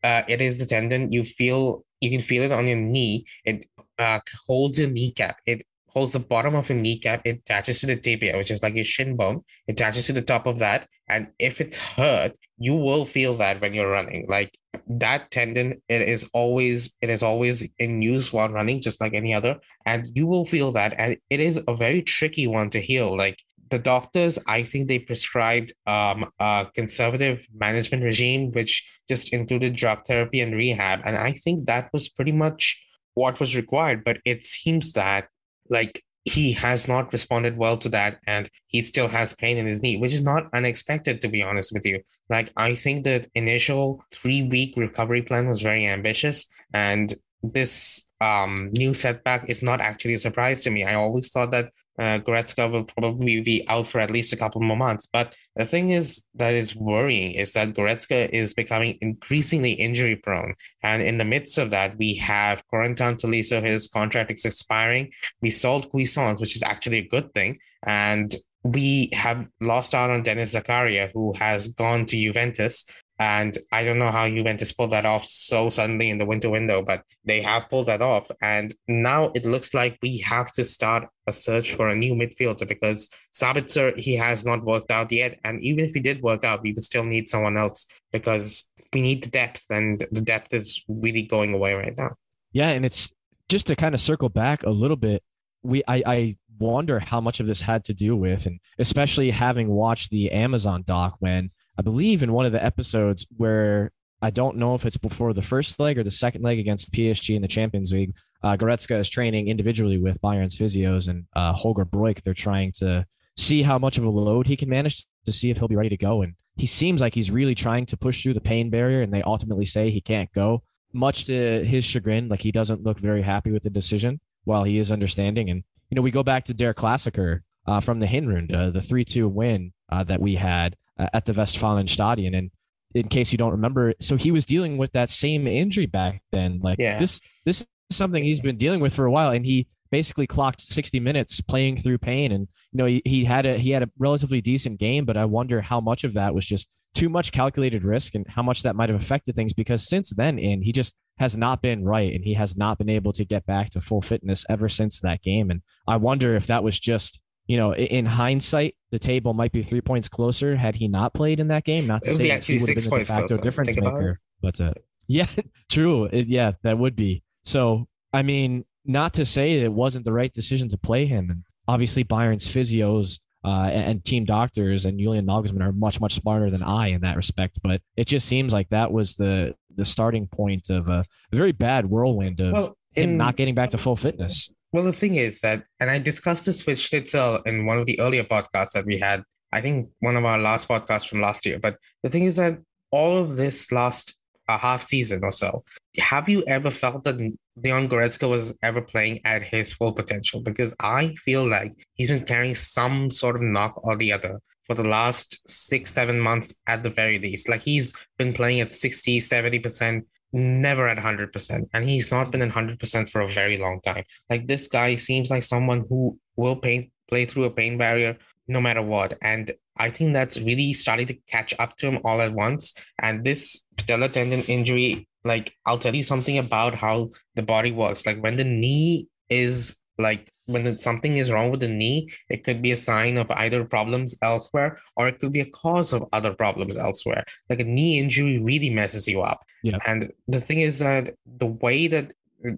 [0.02, 3.26] uh, it is the tendon you feel you can feel it on your knee.
[3.44, 3.66] It
[3.98, 5.36] uh, holds your kneecap.
[5.46, 7.22] It holds the bottom of your kneecap.
[7.24, 9.42] It attaches to the tibia, which is like your shin bone.
[9.66, 10.88] It attaches to the top of that.
[11.08, 14.26] And if it's hurt, you will feel that when you're running.
[14.28, 19.14] Like that tendon, it is always it is always in use while running, just like
[19.14, 19.58] any other.
[19.86, 20.94] And you will feel that.
[20.98, 23.16] And it is a very tricky one to heal.
[23.16, 23.38] Like
[23.70, 30.04] the doctors, I think they prescribed um, a conservative management regime, which just included drug
[30.06, 31.00] therapy and rehab.
[31.04, 32.78] And I think that was pretty much
[33.14, 34.04] what was required.
[34.04, 35.28] But it seems that
[35.70, 39.82] like he has not responded well to that and he still has pain in his
[39.82, 42.00] knee which is not unexpected to be honest with you.
[42.28, 48.70] Like i think the initial three week recovery plan was very ambitious and this um,
[48.76, 50.84] new setback is not actually a surprise to me.
[50.84, 54.62] I always thought that uh, Goretzka will probably be out for at least a couple
[54.62, 55.06] more months.
[55.06, 60.54] But the thing is that is worrying is that Goretzka is becoming increasingly injury prone.
[60.82, 65.12] And in the midst of that, we have Corentin Tolisso, his contract is expiring.
[65.42, 67.58] We sold Cuisance, which is actually a good thing.
[67.84, 72.84] And we have lost out on Denis Zakaria, who has gone to Juventus.
[73.20, 76.80] And I don't know how Juventus pulled that off so suddenly in the winter window,
[76.80, 78.30] but they have pulled that off.
[78.40, 82.66] And now it looks like we have to start a search for a new midfielder
[82.66, 85.38] because Sabitzer, he has not worked out yet.
[85.44, 89.02] And even if he did work out, we would still need someone else because we
[89.02, 92.16] need the depth, and the depth is really going away right now.
[92.52, 92.70] Yeah.
[92.70, 93.12] And it's
[93.50, 95.22] just to kind of circle back a little bit.
[95.62, 99.68] We, I, I wonder how much of this had to do with, and especially having
[99.68, 104.56] watched the Amazon doc when I believe in one of the episodes where I don't
[104.56, 107.48] know if it's before the first leg or the second leg against PSG in the
[107.48, 108.14] Champions League.
[108.42, 112.22] Uh, Goretzka is training individually with Bayern's physios and uh, Holger Broich.
[112.22, 113.06] They're trying to
[113.36, 115.88] see how much of a load he can manage to see if he'll be ready
[115.88, 116.22] to go.
[116.22, 119.02] And he seems like he's really trying to push through the pain barrier.
[119.02, 122.28] And they ultimately say he can't go, much to his chagrin.
[122.28, 125.48] Like he doesn't look very happy with the decision while he is understanding.
[125.50, 128.80] And, you know, we go back to Der Klassiker uh, from the Hinrunde, uh, the
[128.80, 132.36] 3 2 win uh, that we had Uh, at the Westfalenstadion.
[132.36, 132.50] And
[132.94, 136.60] in case you don't remember, so he was dealing with that same injury back then.
[136.62, 136.98] Like yeah.
[136.98, 140.60] this, this is something he's been dealing with for a while, and he basically clocked
[140.60, 142.32] 60 minutes playing through pain.
[142.32, 145.24] And you know, he, he had a he had a relatively decent game, but I
[145.24, 148.76] wonder how much of that was just too much calculated risk and how much that
[148.76, 149.54] might have affected things.
[149.54, 152.90] Because since then, in he just has not been right, and he has not been
[152.90, 155.50] able to get back to full fitness ever since that game.
[155.50, 159.64] And I wonder if that was just you know, in hindsight, the table might be
[159.64, 161.84] three points closer had he not played in that game.
[161.84, 164.72] Not to say that he would have been a de facto difference maker, but uh,
[165.08, 165.26] yeah,
[165.68, 166.04] true.
[166.04, 167.24] It, yeah, that would be.
[167.42, 171.28] So, I mean, not to say it wasn't the right decision to play him.
[171.28, 176.14] And obviously, Bayern's physios uh, and, and, team doctors and Julian Nagelsmann are much much
[176.14, 177.58] smarter than I in that respect.
[177.64, 181.50] But it just seems like that was the the starting point of a, a very
[181.50, 184.50] bad whirlwind of well, him not getting back to full fitness.
[184.72, 187.98] Well, the thing is that, and I discussed this with Schnitzel in one of the
[187.98, 189.24] earlier podcasts that we had.
[189.52, 191.58] I think one of our last podcasts from last year.
[191.58, 192.58] But the thing is that
[192.92, 194.14] all of this last
[194.48, 195.64] a half season or so,
[195.98, 197.16] have you ever felt that
[197.56, 200.40] Leon Goretzka was ever playing at his full potential?
[200.40, 204.74] Because I feel like he's been carrying some sort of knock or the other for
[204.74, 207.48] the last six, seven months at the very least.
[207.48, 211.68] Like he's been playing at 60, 70%, never at 100%.
[211.74, 214.04] And he's not been at 100% for a very long time.
[214.28, 218.16] Like this guy seems like someone who will pain, play through a pain barrier
[218.48, 219.16] no matter what.
[219.22, 222.74] And I think that's really starting to catch up to him all at once.
[222.98, 228.04] And this patellar tendon injury, like I'll tell you something about how the body works.
[228.06, 232.60] Like when the knee is like when something is wrong with the knee, it could
[232.60, 236.32] be a sign of either problems elsewhere or it could be a cause of other
[236.32, 237.24] problems elsewhere.
[237.48, 239.40] Like a knee injury really messes you up.
[239.62, 239.78] Yeah.
[239.86, 242.12] And the thing is that the way that
[242.46, 242.52] uh,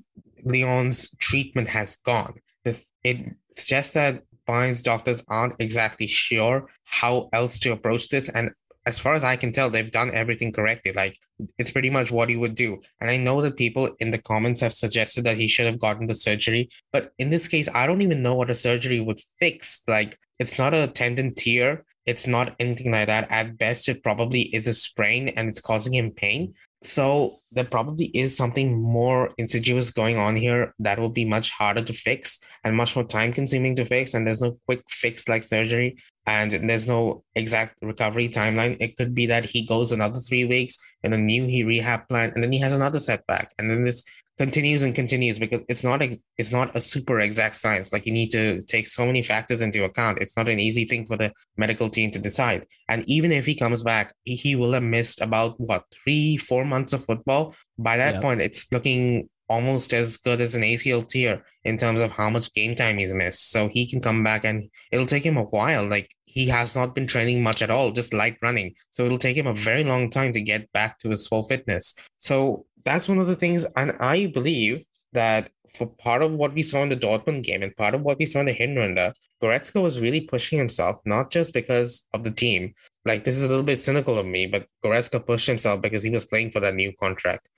[0.44, 7.72] Leon's treatment has gone, it suggests that Bayern's doctors aren't exactly sure how else to
[7.72, 8.28] approach this.
[8.28, 8.50] And
[8.84, 10.92] as far as I can tell, they've done everything correctly.
[10.92, 11.18] Like
[11.58, 12.80] it's pretty much what he would do.
[13.00, 16.06] And I know that people in the comments have suggested that he should have gotten
[16.06, 16.68] the surgery.
[16.92, 19.82] But in this case, I don't even know what a surgery would fix.
[19.86, 21.84] Like it's not a tendon tear.
[22.04, 23.30] It's not anything like that.
[23.30, 26.54] At best, it probably is a sprain and it's causing him pain.
[26.82, 31.82] So there probably is something more insidious going on here that will be much harder
[31.82, 34.14] to fix and much more time consuming to fix.
[34.14, 38.76] And there's no quick fix like surgery and there's no exact recovery timeline.
[38.80, 42.30] It could be that he goes another three weeks in a new he rehab plan
[42.34, 43.52] and then he has another setback.
[43.58, 44.04] And then this
[44.38, 48.12] continues and continues because it's not ex- it's not a super exact science like you
[48.12, 51.30] need to take so many factors into account it's not an easy thing for the
[51.58, 55.54] medical team to decide and even if he comes back he will have missed about
[55.60, 60.54] what three four months of football by that point it's looking almost as good as
[60.54, 61.34] an acl tear
[61.64, 64.68] in terms of how much game time he's missed so he can come back and
[64.90, 68.14] it'll take him a while like he has not been training much at all just
[68.14, 71.26] light running so it'll take him a very long time to get back to his
[71.28, 71.94] full fitness
[72.28, 76.62] so that's one of the things, and I believe that for part of what we
[76.62, 79.12] saw in the Dortmund game and part of what we saw in the Hinrunde,
[79.42, 82.74] Goretzka was really pushing himself, not just because of the team.
[83.04, 86.10] Like this is a little bit cynical of me, but Goretzka pushed himself because he
[86.10, 87.48] was playing for that new contract.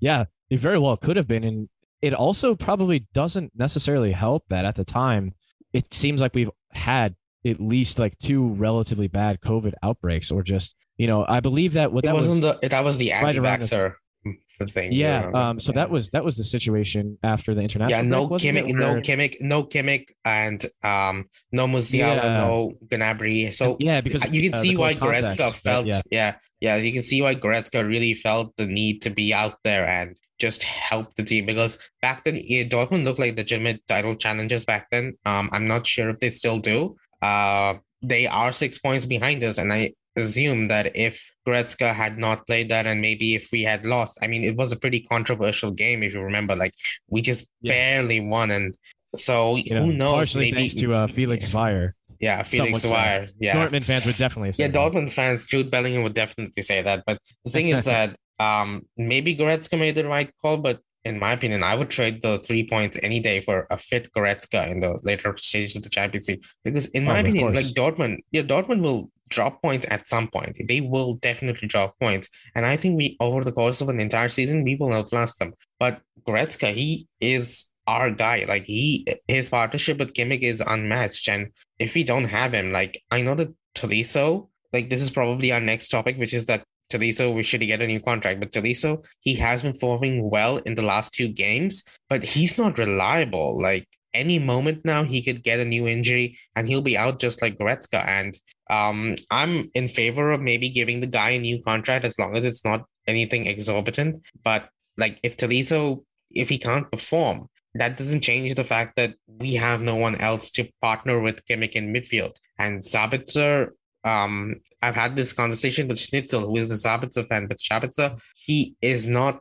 [0.00, 1.68] Yeah, it very well could have been, and
[2.02, 5.34] it also probably doesn't necessarily help that at the time
[5.72, 10.76] it seems like we've had at least like two relatively bad COVID outbreaks, or just
[10.96, 13.82] you know, I believe that what it that wasn't was the that was the anti-vaxxer.
[13.82, 14.92] Right thing.
[14.92, 15.30] Yeah.
[15.32, 15.60] Um.
[15.60, 18.02] So that was that was the situation after the international.
[18.02, 18.08] Yeah.
[18.08, 18.74] No Kimmich.
[18.74, 19.40] No Kimmich.
[19.40, 20.06] No Kimmich.
[20.24, 21.28] And um.
[21.52, 22.24] No Musiala.
[22.24, 22.38] Yeah.
[22.38, 23.54] No Gnabry.
[23.54, 25.86] So yeah, because you can uh, see why Goretzka context, felt.
[25.86, 26.00] Yeah.
[26.10, 26.36] yeah.
[26.60, 26.76] Yeah.
[26.76, 30.62] You can see why Goretzka really felt the need to be out there and just
[30.62, 35.16] help the team because back then yeah, Dortmund looked like legitimate title challengers back then.
[35.24, 35.50] Um.
[35.52, 36.96] I'm not sure if they still do.
[37.22, 37.74] Uh.
[38.02, 42.70] They are six points behind us, and I assume that if Goretzka had not played
[42.70, 46.02] that and maybe if we had lost, I mean, it was a pretty controversial game,
[46.02, 46.56] if you remember.
[46.56, 46.74] Like,
[47.08, 47.72] we just yeah.
[47.72, 48.50] barely won.
[48.50, 48.74] And
[49.14, 50.14] so you who know, knows?
[50.14, 51.92] Partially maybe, thanks to uh, Felix Zwayer.
[52.18, 53.30] Yeah, Felix Zwayer.
[53.38, 53.66] Yeah.
[53.66, 54.92] Dortmund fans would definitely say Yeah, that.
[54.92, 57.04] Dortmund fans, Jude Bellingham would definitely say that.
[57.06, 61.32] But the thing is that um, maybe Goretzka made the right call, but in my
[61.32, 64.98] opinion, I would trade the three points any day for a fit Goretzka in the
[65.04, 66.44] later stages of the Champions League.
[66.64, 70.56] Because in my oh, opinion, like Dortmund, yeah, Dortmund will drop points at some point.
[70.66, 72.28] They will definitely drop points.
[72.56, 75.54] And I think we over the course of an entire season, we will outlast them.
[75.78, 78.44] But Goretzka, he is our guy.
[78.48, 81.28] Like he his partnership with Kimmich is unmatched.
[81.28, 85.52] And if we don't have him, like I know that Tolisso, like this is probably
[85.52, 88.40] our next topic, which is that Tolisso, we should get a new contract.
[88.40, 92.78] But Tolisso, he has been performing well in the last two games, but he's not
[92.78, 93.60] reliable.
[93.60, 97.42] Like any moment now, he could get a new injury and he'll be out just
[97.42, 98.06] like Goretzka.
[98.06, 98.38] And
[98.70, 102.44] um, I'm in favor of maybe giving the guy a new contract as long as
[102.44, 104.22] it's not anything exorbitant.
[104.42, 109.54] But like if Tolisso, if he can't perform, that doesn't change the fact that we
[109.54, 112.36] have no one else to partner with Kimmich in midfield.
[112.58, 113.70] And Sabitzer
[114.06, 118.76] um, I've had this conversation with Schnitzel, who is the Sabitzer fan, but Sabitzer, he
[118.80, 119.40] is not,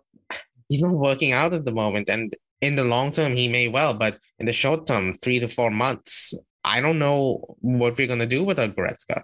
[0.69, 2.09] he's not working out at the moment.
[2.09, 5.47] And in the long term, he may well, but in the short term, three to
[5.47, 9.21] four months, I don't know what we're going to do without Goretzka.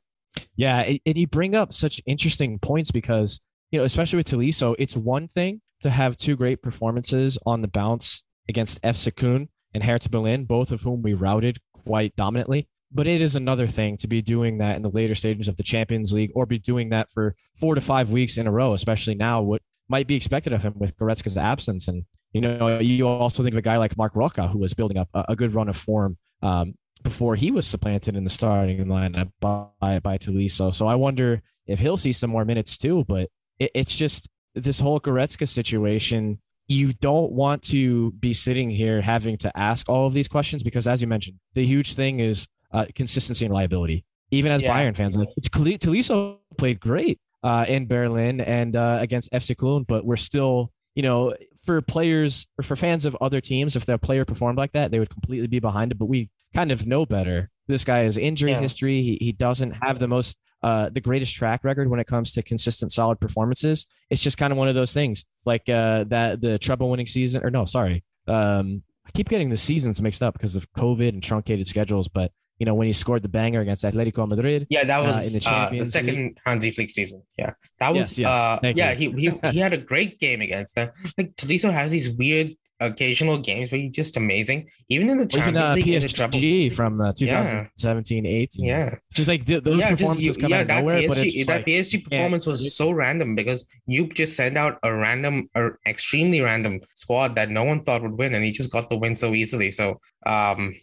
[0.55, 0.93] Yeah.
[1.05, 5.27] And you bring up such interesting points because, you know, especially with Tolisso, it's one
[5.27, 10.45] thing to have two great performances on the bounce against FC Köln and Hertha Berlin,
[10.45, 12.67] both of whom we routed quite dominantly.
[12.93, 15.63] But it is another thing to be doing that in the later stages of the
[15.63, 19.15] Champions League or be doing that for four to five weeks in a row, especially
[19.15, 21.87] now what might be expected of him with Goretzka's absence.
[21.87, 24.97] And, you know, you also think of a guy like Marc Roca, who was building
[24.97, 29.31] up a, good run of form um, before he was supplanted in the starting lineup
[29.39, 30.73] by, by Tolisso.
[30.73, 33.29] So I wonder if he'll see some more minutes too, but
[33.59, 39.37] it, it's just this whole Goretzka situation you don't want to be sitting here having
[39.37, 42.85] to ask all of these questions because, as you mentioned, the huge thing is uh,
[42.95, 44.05] consistency and reliability.
[44.31, 44.77] Even as yeah.
[44.77, 49.83] Bayern fans, like it's Tolisso played great uh, in Berlin and uh, against FC Cologne,
[49.87, 53.97] but we're still, you know, for players or for fans of other teams, if their
[53.97, 55.99] player performed like that, they would completely be behind it.
[55.99, 57.49] But we kind of know better.
[57.67, 58.59] This guy has injury yeah.
[58.59, 59.01] history.
[59.01, 62.43] He, he doesn't have the most uh, the greatest track record when it comes to
[62.43, 63.87] consistent, solid performances.
[64.09, 67.43] It's just kind of one of those things, like uh, that the treble winning season,
[67.43, 71.23] or no, sorry, um, I keep getting the seasons mixed up because of COVID and
[71.23, 72.07] truncated schedules.
[72.07, 72.31] But
[72.61, 74.67] you know, when he scored the banger against Atletico Madrid.
[74.69, 76.37] Yeah, that uh, was uh, the, uh, the, second League.
[76.45, 77.23] Hansi Flick season.
[77.35, 78.19] Yeah, that was.
[78.19, 78.29] Yes, yes.
[78.29, 80.91] Uh, yeah, he, he he had a great game against them.
[81.17, 84.69] Like Tolisso has these weird occasional games where you're just amazing.
[84.89, 88.63] Even in the Champions Even, uh, League, PSG from uh, 2017, 18.
[88.63, 90.99] Yeah, just like th- those yeah, performances just, you, come yeah, out that nowhere.
[91.01, 94.95] PSG, but that like, PSG performance was so random because you just send out a
[94.95, 98.87] random or extremely random squad that no one thought would win, and he just got
[98.91, 99.71] the win so easily.
[99.71, 100.75] So, um,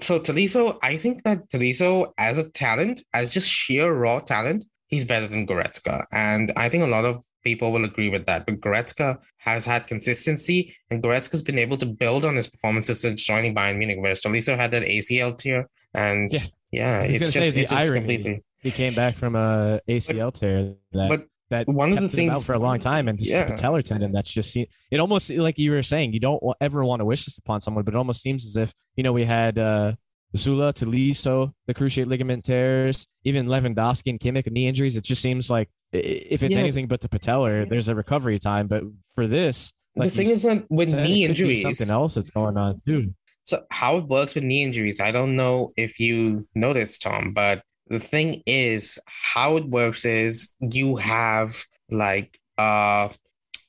[0.00, 5.04] so Tolisso, I think that Tolisso as a talent, as just sheer raw talent, he's
[5.04, 8.46] better than Goretzka, and I think a lot of people will agree with that.
[8.46, 13.22] But Goretzka has had consistency, and Goretzka's been able to build on his performances since
[13.24, 15.68] joining Bayern Munich, whereas Tolisso had that ACL tear.
[15.92, 16.40] And yeah,
[16.72, 18.42] yeah it's just, it's just completely.
[18.60, 22.32] He came back from a ACL but, tear that, but that one of the things
[22.34, 23.48] out for a long time, and yeah.
[23.48, 24.12] patellar tendon.
[24.12, 24.68] That's just it.
[24.98, 27.94] Almost like you were saying, you don't ever want to wish this upon someone, but
[27.94, 29.58] it almost seems as if you know we had.
[29.58, 29.92] uh
[30.36, 34.96] Süle, Tolisso, the cruciate ligament tears, even Lewandowski and Kimmich knee injuries.
[34.96, 36.58] It just seems like if it's yes.
[36.58, 38.66] anything but the patellar, there's a recovery time.
[38.66, 38.82] But
[39.14, 42.78] for this, like the thing is that with knee injuries, something else that's going on
[42.84, 43.14] too.
[43.44, 47.62] So how it works with knee injuries, I don't know if you noticed, Tom, but
[47.88, 53.08] the thing is, how it works is you have like uh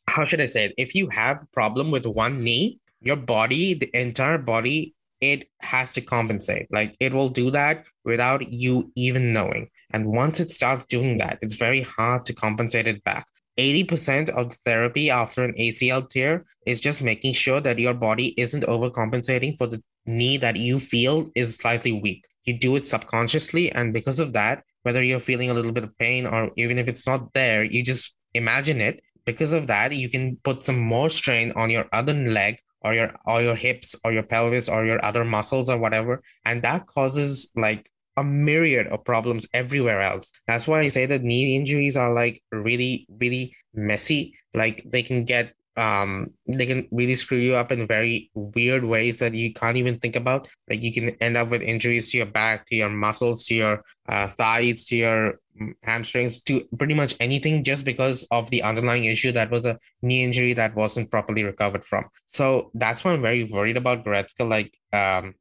[0.08, 0.74] how should I say it?
[0.78, 5.94] If you have a problem with one knee, your body, the entire body it has
[5.94, 6.68] to compensate.
[6.72, 9.70] Like it will do that without you even knowing.
[9.92, 13.26] And once it starts doing that, it's very hard to compensate it back.
[13.58, 18.66] 80% of therapy after an ACL tear is just making sure that your body isn't
[18.66, 22.26] overcompensating for the knee that you feel is slightly weak.
[22.46, 23.72] You do it subconsciously.
[23.72, 26.88] And because of that, whether you're feeling a little bit of pain or even if
[26.88, 29.02] it's not there, you just imagine it.
[29.26, 33.12] Because of that, you can put some more strain on your other leg or your
[33.26, 37.52] or your hips or your pelvis or your other muscles or whatever and that causes
[37.56, 42.14] like a myriad of problems everywhere else that's why i say that knee injuries are
[42.14, 47.72] like really really messy like they can get um they can really screw you up
[47.72, 50.48] in very weird ways that you can't even think about.
[50.70, 53.84] Like you can end up with injuries to your back to your muscles to your
[54.08, 55.40] uh, thighs to your
[55.84, 60.24] hamstrings to pretty much anything just because of the underlying issue that was a knee
[60.24, 62.06] injury that wasn't properly recovered from.
[62.26, 64.48] So that's why i'm very worried about Goretzka.
[64.50, 65.36] Like um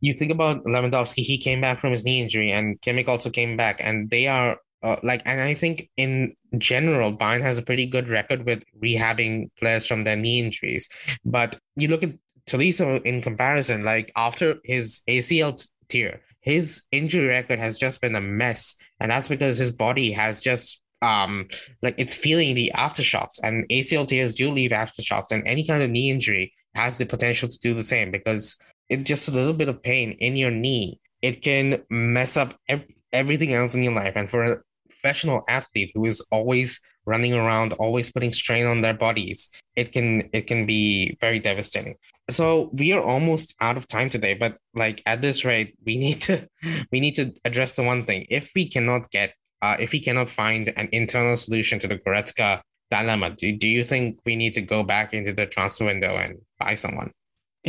[0.00, 3.56] you think about Lewandowski, he came back from his knee injury, and Kimmich also came
[3.56, 7.86] back, and they are uh, like, and I think in general, Bayern has a pretty
[7.86, 10.88] good record with rehabbing players from their knee injuries.
[11.24, 12.12] But you look at
[12.46, 18.20] Tolisso in comparison, like after his ACL tear, his injury record has just been a
[18.20, 21.48] mess, and that's because his body has just um
[21.82, 23.40] like it's feeling the aftershocks.
[23.42, 25.30] And ACL tears do leave aftershocks.
[25.30, 28.58] And any kind of knee injury has the potential to do the same because
[28.90, 31.00] it just a little bit of pain in your knee.
[31.22, 34.12] It can mess up ev- everything else in your life.
[34.14, 34.62] And for
[35.04, 40.30] professional athlete who is always running around, always putting strain on their bodies, it can
[40.32, 41.94] it can be very devastating.
[42.30, 46.22] So we are almost out of time today, but like at this rate, we need
[46.22, 46.48] to
[46.90, 48.26] we need to address the one thing.
[48.30, 52.62] If we cannot get uh, if we cannot find an internal solution to the Goretzka
[52.90, 56.38] dilemma, do, do you think we need to go back into the transfer window and
[56.58, 57.10] buy someone?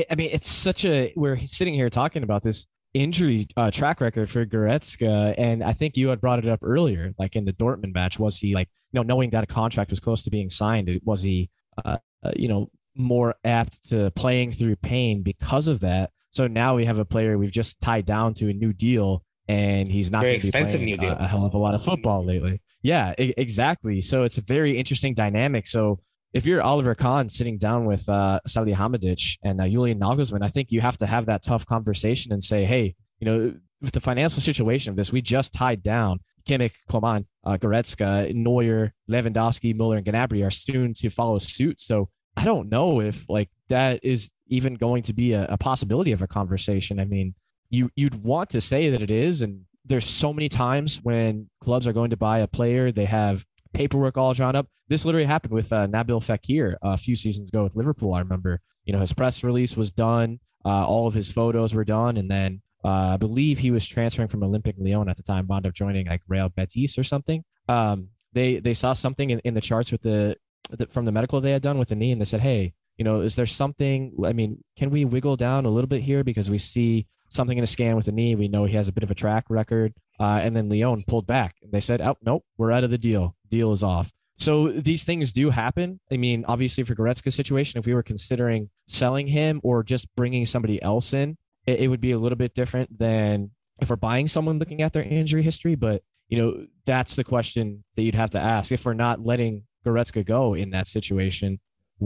[0.09, 4.29] I mean, it's such a we're sitting here talking about this injury uh, track record
[4.29, 7.93] for Goretzka, and I think you had brought it up earlier, like in the Dortmund
[7.93, 8.17] match.
[8.17, 11.21] Was he like, you know, knowing that a contract was close to being signed, was
[11.21, 11.49] he,
[11.83, 16.11] uh, uh, you know, more apt to playing through pain because of that?
[16.31, 19.87] So now we have a player we've just tied down to a new deal, and
[19.87, 21.11] he's not very expensive new deal.
[21.11, 22.61] A, a hell of a lot of football lately.
[22.81, 24.01] Yeah, I- exactly.
[24.01, 25.67] So it's a very interesting dynamic.
[25.67, 25.99] So
[26.35, 30.69] if you're Oliver Kahn sitting down with uh, Salihamidzic and uh, Julian Nagelsmann, I think
[30.69, 34.41] you have to have that tough conversation and say, hey, you know, with the financial
[34.41, 40.05] situation of this, we just tied down Kimmich, Coman, uh, Goretzka, Neuer, Lewandowski, Muller, and
[40.05, 41.79] Gnabry are soon to follow suit.
[41.79, 46.11] So I don't know if like that is even going to be a, a possibility
[46.11, 46.99] of a conversation.
[46.99, 47.33] I mean,
[47.69, 51.87] you you'd want to say that it is, and there's so many times when clubs
[51.87, 53.45] are going to buy a player, they have
[53.75, 54.67] paperwork all drawn up.
[54.87, 58.13] This literally happened with uh, Nabil Fekir a few seasons ago with Liverpool.
[58.13, 61.85] I remember, you know, his press release was done, uh, all of his photos were
[61.85, 65.47] done, and then uh, I believe he was transferring from Olympique Lyon at the time,
[65.47, 67.43] wound up joining like Real Betis or something.
[67.67, 70.37] Um, they they saw something in, in the charts with the,
[70.69, 73.03] the from the medical they had done with the knee, and they said, hey, you
[73.03, 74.13] know, is there something?
[74.23, 77.63] I mean, can we wiggle down a little bit here because we see something in
[77.63, 78.35] a scan with the knee.
[78.35, 79.93] We know he has a bit of a track record.
[80.19, 81.55] Uh, and then Lyon pulled back.
[81.61, 83.35] And they said, oh, nope, we're out of the deal.
[83.49, 84.11] Deal is off.
[84.37, 85.99] So these things do happen.
[86.11, 90.45] I mean, obviously for Goretzka's situation, if we were considering selling him or just bringing
[90.45, 94.27] somebody else in, it, it would be a little bit different than if we're buying
[94.27, 95.75] someone looking at their injury history.
[95.75, 98.71] But, you know, that's the question that you'd have to ask.
[98.71, 101.59] If we're not letting Goretzka go in that situation,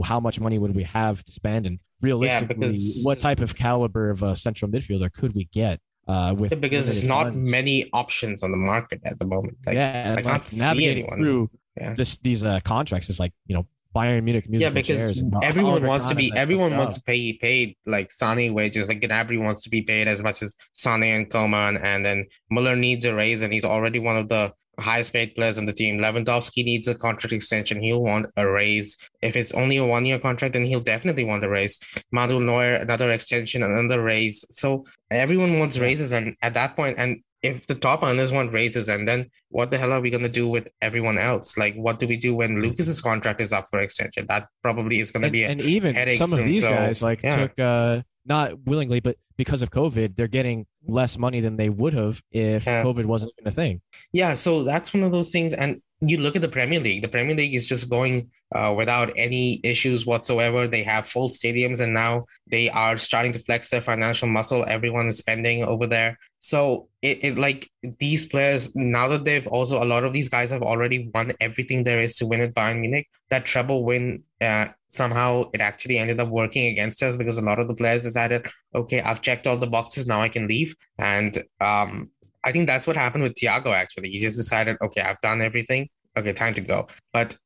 [0.04, 1.66] how much money would we have to spend?
[1.66, 5.80] And realistically, yeah, because, what type of caliber of a central midfielder could we get?
[6.10, 7.48] Uh, with because there's not funds?
[7.48, 9.56] many options on the market at the moment.
[9.64, 11.50] Like, yeah, I can't navigating through
[11.80, 11.94] yeah.
[11.94, 16.16] this these uh, contracts is like you know Bayern Munich Yeah, because everyone wants to
[16.16, 18.88] be everyone wants to pay paid like Sane wages.
[18.88, 22.74] Like Gnabry wants to be paid as much as Sane and Coman, and then Muller
[22.74, 25.98] needs a raise, and he's already one of the highest paid players on the team.
[25.98, 27.82] Lewandowski needs a contract extension.
[27.82, 28.96] He'll want a raise.
[29.22, 31.78] If it's only a one year contract, then he'll definitely want a raise.
[32.12, 34.44] Manuel Neuer, another extension, another raise.
[34.50, 36.12] So everyone wants raises.
[36.12, 39.78] And at that point, and if the top earners want raises, and then what the
[39.78, 41.56] hell are we going to do with everyone else?
[41.56, 44.26] Like, what do we do when Lucas's contract is up for extension?
[44.28, 47.36] That probably is going to be and, and even some of these guys like yeah.
[47.36, 51.94] took uh, not willingly, but because of COVID, they're getting less money than they would
[51.94, 52.82] have if yeah.
[52.84, 53.80] COVID wasn't even a thing.
[54.12, 55.52] Yeah, so that's one of those things.
[55.52, 59.12] And you look at the Premier League, the Premier League is just going uh, without
[59.16, 60.66] any issues whatsoever.
[60.66, 64.64] They have full stadiums and now they are starting to flex their financial muscle.
[64.66, 66.18] Everyone is spending over there.
[66.40, 70.50] So it, it like these players, now that they've also, a lot of these guys
[70.50, 73.06] have already won everything there is to win at Bayern Munich.
[73.28, 77.58] That treble win, uh, somehow it actually ended up working against us because a lot
[77.58, 80.74] of the players decided, okay, I've checked all the boxes, now I can leave.
[80.98, 82.10] And um,
[82.42, 83.74] I think that's what happened with Thiago.
[83.74, 85.88] Actually, he just decided, okay, I've done everything.
[86.16, 86.88] Okay, time to go.
[87.12, 87.38] But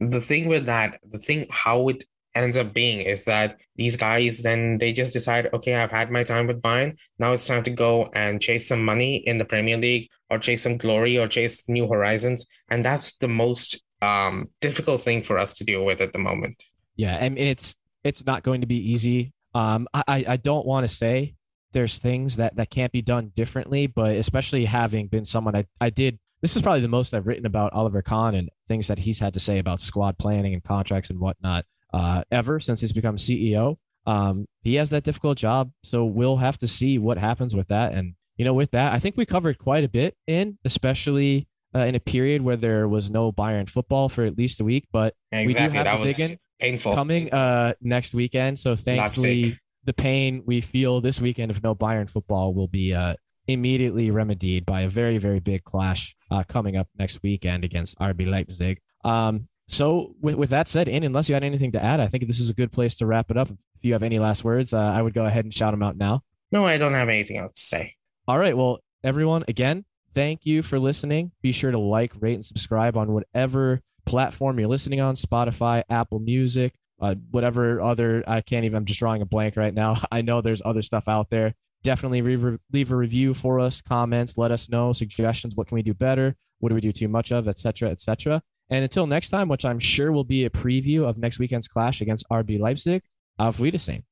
[0.00, 2.04] the thing with that, the thing how it
[2.34, 6.22] ends up being is that these guys then they just decide, okay, I've had my
[6.22, 6.98] time with Bayern.
[7.18, 10.62] Now it's time to go and chase some money in the Premier League or chase
[10.62, 12.46] some glory or chase new horizons.
[12.68, 16.62] And that's the most um, difficult thing for us to deal with at the moment.
[16.96, 19.32] Yeah, and it's it's not going to be easy.
[19.54, 21.34] Um, I I don't want to say
[21.74, 25.90] there's things that that can't be done differently but especially having been someone i, I
[25.90, 29.18] did this is probably the most i've written about oliver kahn and things that he's
[29.18, 33.16] had to say about squad planning and contracts and whatnot uh, ever since he's become
[33.16, 33.76] ceo
[34.06, 37.94] um, he has that difficult job so we'll have to see what happens with that.
[37.94, 41.80] And you know with that i think we covered quite a bit in especially uh,
[41.80, 45.14] in a period where there was no bayern football for at least a week but
[45.30, 45.46] exactly.
[45.46, 46.94] we do have that big was painful.
[46.94, 48.58] coming uh, next weekend.
[48.58, 53.14] So thankfully the pain we feel this weekend of no Bayern football will be uh,
[53.46, 58.26] immediately remedied by a very, very big clash uh, coming up next weekend against RB
[58.26, 58.80] Leipzig.
[59.04, 62.26] Um, so, with, with that said, in unless you had anything to add, I think
[62.26, 63.50] this is a good place to wrap it up.
[63.50, 65.96] If you have any last words, uh, I would go ahead and shout them out
[65.96, 66.22] now.
[66.52, 67.94] No, I don't have anything else to say.
[68.28, 68.56] All right.
[68.56, 69.84] Well, everyone, again,
[70.14, 71.32] thank you for listening.
[71.42, 76.20] Be sure to like, rate, and subscribe on whatever platform you're listening on Spotify, Apple
[76.20, 78.76] Music, uh, whatever other I can't even.
[78.76, 80.00] I'm just drawing a blank right now.
[80.12, 81.54] I know there's other stuff out there.
[81.82, 85.54] Definitely re- leave a review for us, comments, let us know suggestions.
[85.54, 86.36] What can we do better?
[86.60, 88.42] What do we do too much of, etc., etc.
[88.70, 92.00] And until next time, which I'm sure will be a preview of next weekend's clash
[92.00, 93.02] against RB Leipzig,
[93.38, 94.04] auf Wiedersehen.